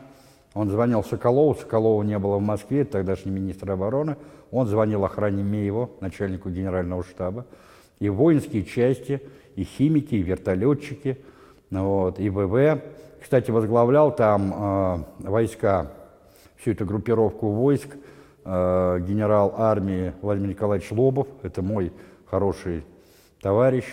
[0.53, 4.17] Он звонил Соколову, Соколова не было в Москве, тогдашний министр обороны.
[4.51, 7.47] Он звонил охране Мееву, начальнику генерального штаба.
[8.05, 9.23] И воинские части,
[9.57, 11.17] и химики, и вертолетчики,
[11.71, 12.83] вот, и ВВ.
[13.23, 15.91] Кстати, возглавлял там э, войска,
[16.59, 17.97] всю эту группировку войск,
[18.45, 21.29] э, генерал армии Владимир Николаевич Лобов.
[21.43, 21.95] Это мой
[22.27, 22.85] хороший
[23.41, 23.87] товарищ,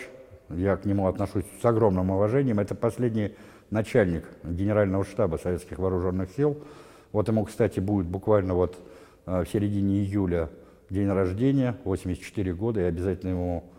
[0.49, 2.59] я к нему отношусь с огромным уважением.
[2.59, 3.31] Это последний
[3.69, 6.57] начальник Генерального штаба Советских Вооруженных Сил.
[7.13, 8.75] Вот ему, кстати, будет буквально вот
[9.25, 10.49] э, в середине июля
[10.89, 13.70] день рождения, 84 года, я обязательно ему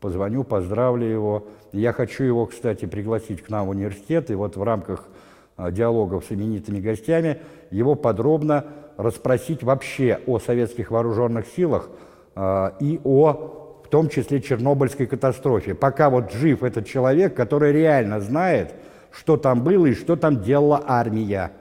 [0.00, 1.46] позвоню, поздравлю его.
[1.72, 5.08] Я хочу его, кстати, пригласить к нам в университет, и вот в рамках
[5.56, 7.40] э, диалогов с именитыми гостями
[7.70, 8.64] его подробно
[8.96, 11.88] расспросить вообще о советских вооруженных силах
[12.34, 15.76] э, и о в том числе Чернобыльской катастрофе.
[15.76, 18.74] Пока вот жив этот человек, который реально знает,
[19.12, 21.52] что там было и что там делала армия.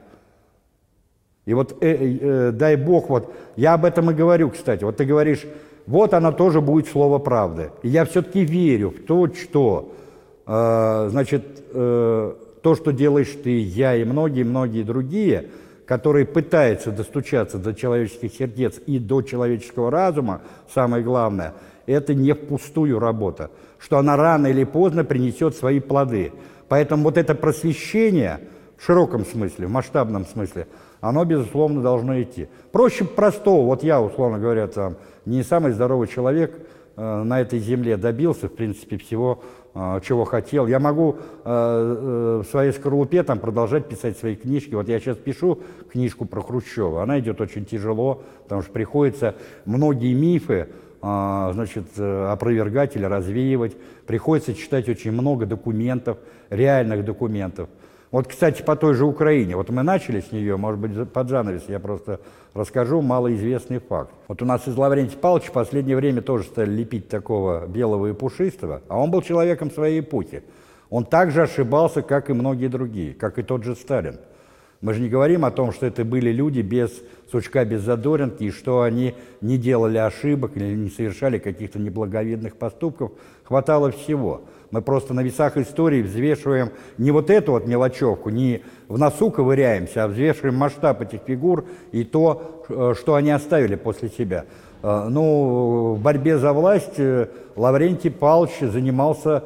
[1.45, 4.83] И вот э, э, э, дай бог, вот я об этом и говорю, кстати.
[4.83, 5.45] Вот ты говоришь,
[5.87, 7.71] вот оно тоже будет слово правды.
[7.83, 9.93] И я все-таки верю в то, что,
[10.47, 15.49] э, значит, э, то, что делаешь ты, я и многие-многие другие,
[15.85, 20.41] которые пытаются достучаться до человеческих сердец и до человеческого разума,
[20.73, 21.53] самое главное,
[21.85, 26.31] это не впустую работа, что она рано или поздно принесет свои плоды.
[26.67, 28.39] Поэтому вот это просвещение
[28.77, 30.67] в широком смысле, в масштабном смысле,
[31.09, 32.47] оно, безусловно, должно идти.
[32.71, 34.95] Проще простого, вот я, условно говоря, там,
[35.25, 36.57] не самый здоровый человек
[36.97, 39.43] э, на этой земле добился, в принципе, всего,
[39.75, 40.65] э, чего хотел.
[40.65, 44.73] Я могу э, э, в своей скорлупе там продолжать писать свои книжки.
[44.73, 45.59] Вот я сейчас пишу
[45.91, 47.03] книжку про Хрущева.
[47.03, 49.35] Она идет очень тяжело, потому что приходится
[49.65, 50.69] многие мифы
[51.07, 53.77] а, значит, э, опровергать или развеивать.
[54.07, 56.17] Приходится читать очень много документов,
[56.49, 57.69] реальных документов.
[58.11, 59.55] Вот, кстати, по той же Украине.
[59.55, 62.19] Вот мы начали с нее, может быть, под занавес я просто
[62.53, 64.11] расскажу малоизвестный факт.
[64.27, 68.13] Вот у нас из Лаврентия Павловича в последнее время тоже стали лепить такого белого и
[68.13, 70.43] пушистого, а он был человеком своей эпохи.
[70.89, 74.17] Он также ошибался, как и многие другие, как и тот же Сталин.
[74.81, 76.91] Мы же не говорим о том, что это были люди без
[77.31, 83.13] сучка, без задоринки, и что они не делали ошибок или не совершали каких-то неблаговидных поступков.
[83.45, 84.43] Хватало всего.
[84.75, 90.03] Мы просто на весах истории взвешиваем не вот эту вот мелочевку, не в носу ковыряемся,
[90.03, 91.63] а взвешиваем масштаб этих фигур
[91.93, 94.43] и то, э, что они оставили после себя.
[94.83, 99.43] Э, Ну, в борьбе за власть э, Лаврентий Павлович занимался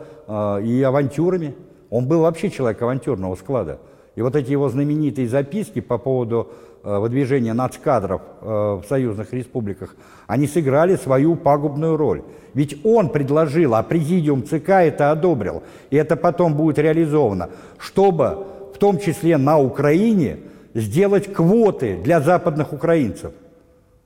[0.63, 1.55] и авантюрами.
[1.91, 3.77] Он был вообще человек авантюрного склада.
[4.15, 6.49] И вот эти его знаменитые записки по поводу
[6.84, 9.95] выдвижения нацкадров э, в союзных республиках,
[10.27, 12.23] они сыграли свою пагубную роль.
[12.53, 18.77] Ведь он предложил, а президиум ЦК это одобрил, и это потом будет реализовано, чтобы в
[18.77, 20.38] том числе на Украине
[20.73, 23.34] сделать квоты для западных украинцев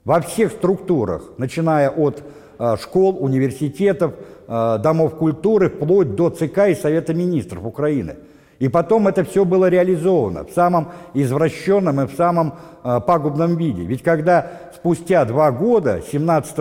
[0.03, 2.23] во всех структурах, начиная от
[2.59, 4.13] э, школ, университетов,
[4.47, 8.15] э, домов культуры, вплоть до ЦК и Совета министров Украины.
[8.63, 13.83] И потом это все было реализовано в самом извращенном и в самом э, пагубном виде.
[13.83, 16.55] Ведь когда спустя два года, 17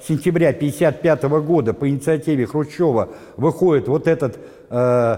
[0.00, 4.38] сентября 1955 года, по инициативе Хрущева выходит вот этот
[4.70, 5.16] э,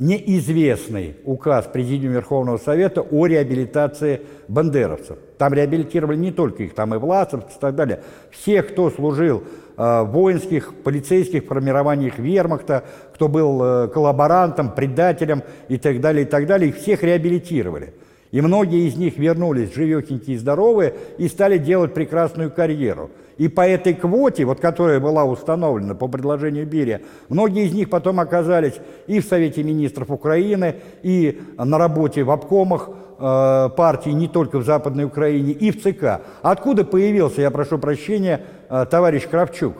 [0.00, 5.16] неизвестный указ Президиума Верховного Совета о реабилитации бандеровцев.
[5.38, 8.02] Там реабилитировали не только их, там и власовцев и так далее.
[8.30, 9.44] Всех, кто служил
[9.76, 12.84] э, в воинских, полицейских формированиях вермахта,
[13.14, 17.94] кто был э, коллаборантом, предателем и так далее, и так далее, их всех реабилитировали.
[18.32, 23.10] И многие из них вернулись живехенькие и здоровые и стали делать прекрасную карьеру.
[23.38, 28.18] И по этой квоте, вот которая была установлена по предложению Берия, многие из них потом
[28.18, 28.74] оказались
[29.06, 34.64] и в Совете министров Украины, и на работе в обкомах э, партии не только в
[34.64, 36.20] Западной Украине, и в ЦК.
[36.42, 39.74] Откуда появился, я прошу прощения, э, товарищ Кравчук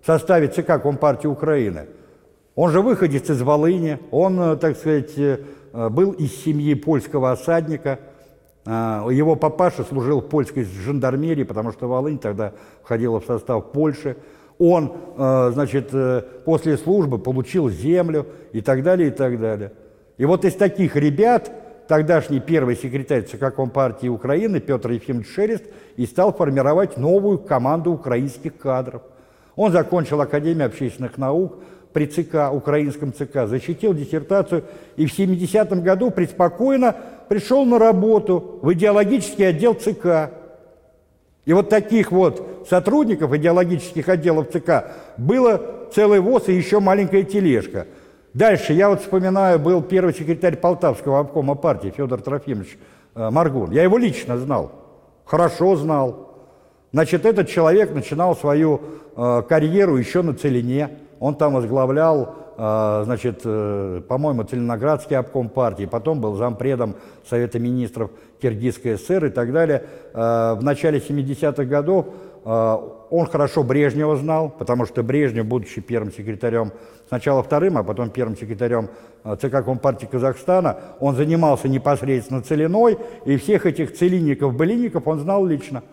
[0.00, 1.86] в составе ЦК Компартии Украины?
[2.54, 5.38] Он же выходец из Волыни, он, э, так сказать, э,
[5.90, 7.98] был из семьи польского осадника.
[8.66, 12.52] А, его папаша служил в польской жандармерии, потому что Волынь тогда
[12.82, 14.16] входила в состав Польши.
[14.58, 15.92] Он, э, значит,
[16.44, 19.72] после службы получил землю и так далее, и так далее.
[20.16, 21.50] И вот из таких ребят
[21.88, 25.64] тогдашний первый секретарь ЦК Компартии Украины Петр Ефимович Шерест
[25.96, 29.02] и стал формировать новую команду украинских кадров.
[29.56, 31.58] Он закончил Академию общественных наук,
[31.94, 34.64] при ЦК, украинском ЦК, защитил диссертацию
[34.96, 36.94] и в 70-м году преспокойно
[37.28, 40.32] пришел на работу в идеологический отдел ЦК.
[41.46, 47.86] И вот таких вот сотрудников идеологических отделов ЦК было целый ВОЗ и еще маленькая тележка.
[48.32, 52.76] Дальше, я вот вспоминаю, был первый секретарь Полтавского обкома партии Федор Трофимович
[53.14, 53.70] э, Маргун.
[53.70, 54.72] Я его лично знал,
[55.24, 56.34] хорошо знал.
[56.92, 58.80] Значит, этот человек начинал свою
[59.16, 60.90] э, карьеру еще на Целине.
[61.24, 66.96] Он там возглавлял, э, значит, э, по-моему, Целиноградский обком партии, потом был зампредом
[67.26, 68.10] Совета министров
[68.42, 69.84] Киргизской ССР и так далее.
[70.12, 72.08] Э, в начале 70-х годов
[72.44, 76.72] он хорошо Брежнева знал, потому что Брежнев, будучи первым секретарем,
[77.08, 78.90] сначала вторым, а потом первым секретарем
[79.24, 85.84] ЦК Компартии Казахстана, он занимался непосредственно целиной, и всех этих целинников-былинников он знал лично.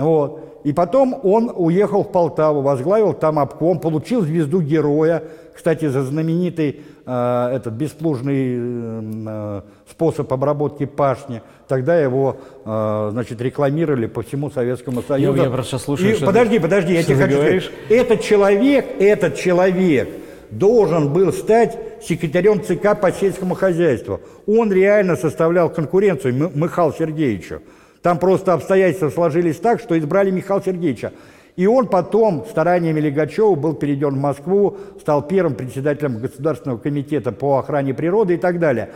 [0.00, 0.40] Вот.
[0.64, 5.22] И потом он уехал в Полтаву, возглавил там обком, получил звезду героя,
[5.54, 11.42] кстати, за знаменитый э, этот бесплужный э, способ обработки пашни.
[11.68, 15.36] Тогда его, э, значит, рекламировали по всему Советскому Союзу.
[15.36, 17.64] Я, я просто слушаю, И, что подожди, подожди, я тебе хочу говоришь?
[17.64, 18.06] сказать.
[18.06, 20.08] Этот человек, этот человек
[20.50, 24.20] должен был стать секретарем ЦК по сельскому хозяйству.
[24.46, 27.60] Он реально составлял конкуренцию Михаилу Сергеевичу.
[28.02, 31.12] Там просто обстоятельства сложились так, что избрали Михаила Сергеевича.
[31.56, 37.58] И он потом, стараниями Легачева, был переведен в Москву, стал первым председателем Государственного комитета по
[37.58, 38.90] охране природы и так далее.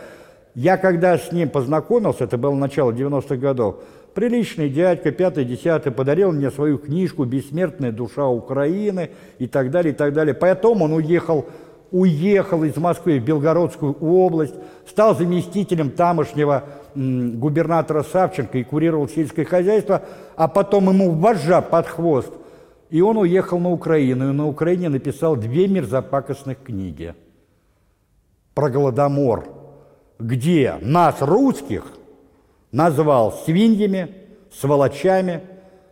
[0.55, 3.81] Я когда с ним познакомился, это было начало 90-х годов,
[4.13, 10.13] приличный дядька, пятый-десятый, подарил мне свою книжку «Бессмертная душа Украины» и так далее, и так
[10.13, 10.33] далее.
[10.33, 11.45] Потом он уехал
[11.91, 14.55] уехал из Москвы в Белгородскую область,
[14.87, 16.63] стал заместителем тамошнего
[16.95, 20.03] губернатора Савченко и курировал сельское хозяйство,
[20.35, 22.31] а потом ему вожжа под хвост.
[22.89, 27.13] И он уехал на Украину, и на Украине написал две мерзопакостных книги
[28.53, 29.47] про Голодомор,
[30.19, 31.85] где нас, русских,
[32.71, 34.09] назвал свиньями,
[34.51, 35.41] сволочами,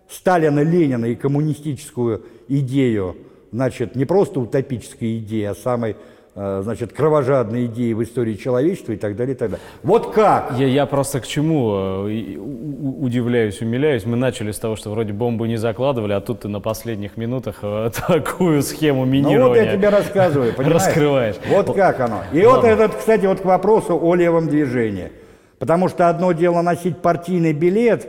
[0.10, 3.18] Сталина, Ленина и коммунистическую идею,
[3.51, 5.97] значит, не просто утопической идеи, а самой
[6.36, 9.65] значит, кровожадные идеи в истории человечества и так далее, и так далее.
[9.84, 10.53] Вот как?
[10.57, 14.05] Я, я просто к чему э, удивляюсь, умиляюсь.
[14.05, 17.59] Мы начали с того, что вроде бомбу не закладывали, а тут ты на последних минутах
[17.61, 20.86] э, такую схему минирования Ну вот я тебе рассказываю, понимаешь?
[20.88, 21.36] Раскрываешь.
[21.49, 22.23] Вот как оно.
[22.31, 22.61] И Ладно.
[22.61, 25.11] вот этот, кстати, вот к вопросу о левом движении.
[25.59, 28.07] Потому что одно дело носить партийный билет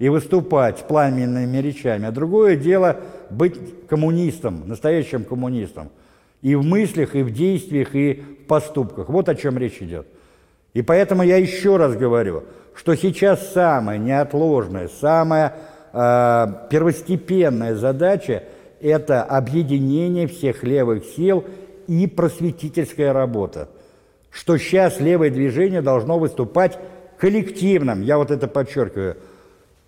[0.00, 2.96] и выступать с пламенными речами, а другое дело
[3.30, 5.90] быть коммунистом, настоящим коммунистом.
[6.42, 9.08] И в мыслях, и в действиях, и в поступках.
[9.08, 10.06] Вот о чем речь идет.
[10.74, 15.54] И поэтому я еще раз говорю, что сейчас самая неотложная, самая
[15.92, 18.44] э, первостепенная задача–
[18.80, 21.44] это объединение всех левых сил
[21.86, 23.68] и просветительская работа.
[24.30, 26.78] Что сейчас левое движение должно выступать
[27.18, 29.16] коллективным, я вот это подчеркиваю,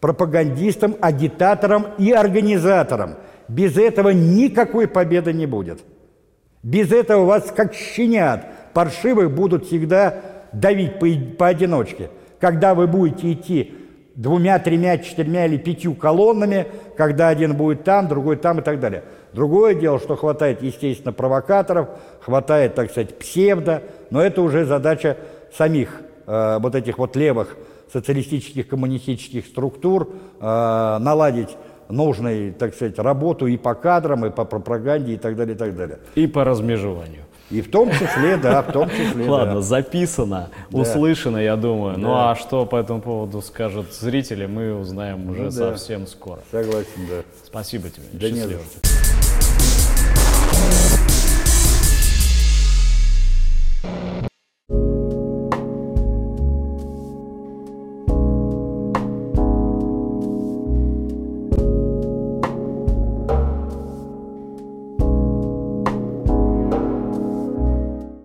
[0.01, 3.15] пропагандистом, агитатором и организатором.
[3.49, 5.81] Без этого никакой победы не будет.
[6.65, 11.07] Без этого вас, как щенят, паршивых будут всегда давить по,
[11.37, 12.09] поодиночке.
[12.41, 13.75] Когда вы будете идти
[14.15, 19.05] двумя, тремя, четырьмя или пятью колоннами, когда один будет там, другой там и так далее.
[19.35, 21.89] Другое дело, что хватает, естественно, провокаторов,
[22.21, 25.19] хватает, так сказать, псевдо, но это уже задача
[25.55, 27.59] самих э, вот этих вот левых
[27.93, 30.09] социалистических, коммунистических структур
[30.41, 31.59] э, наладить
[31.89, 35.77] нужной, так сказать, работу и по кадрам, и по пропаганде, и так далее, и так
[35.77, 35.99] далее.
[36.15, 37.25] И по размежеванию.
[37.51, 39.29] И в том числе, да, в том числе.
[39.29, 39.61] Ладно, да.
[39.61, 40.79] записано, да.
[40.79, 41.99] услышано, я думаю.
[41.99, 42.09] Ну, да.
[42.09, 45.51] Ну а что по этому поводу скажут зрители, мы узнаем уже ну, да.
[45.51, 46.41] совсем скоро.
[46.51, 47.23] Согласен, да.
[47.45, 48.07] Спасибо тебе.
[48.13, 48.61] Да Счастливо.
[53.83, 54.29] не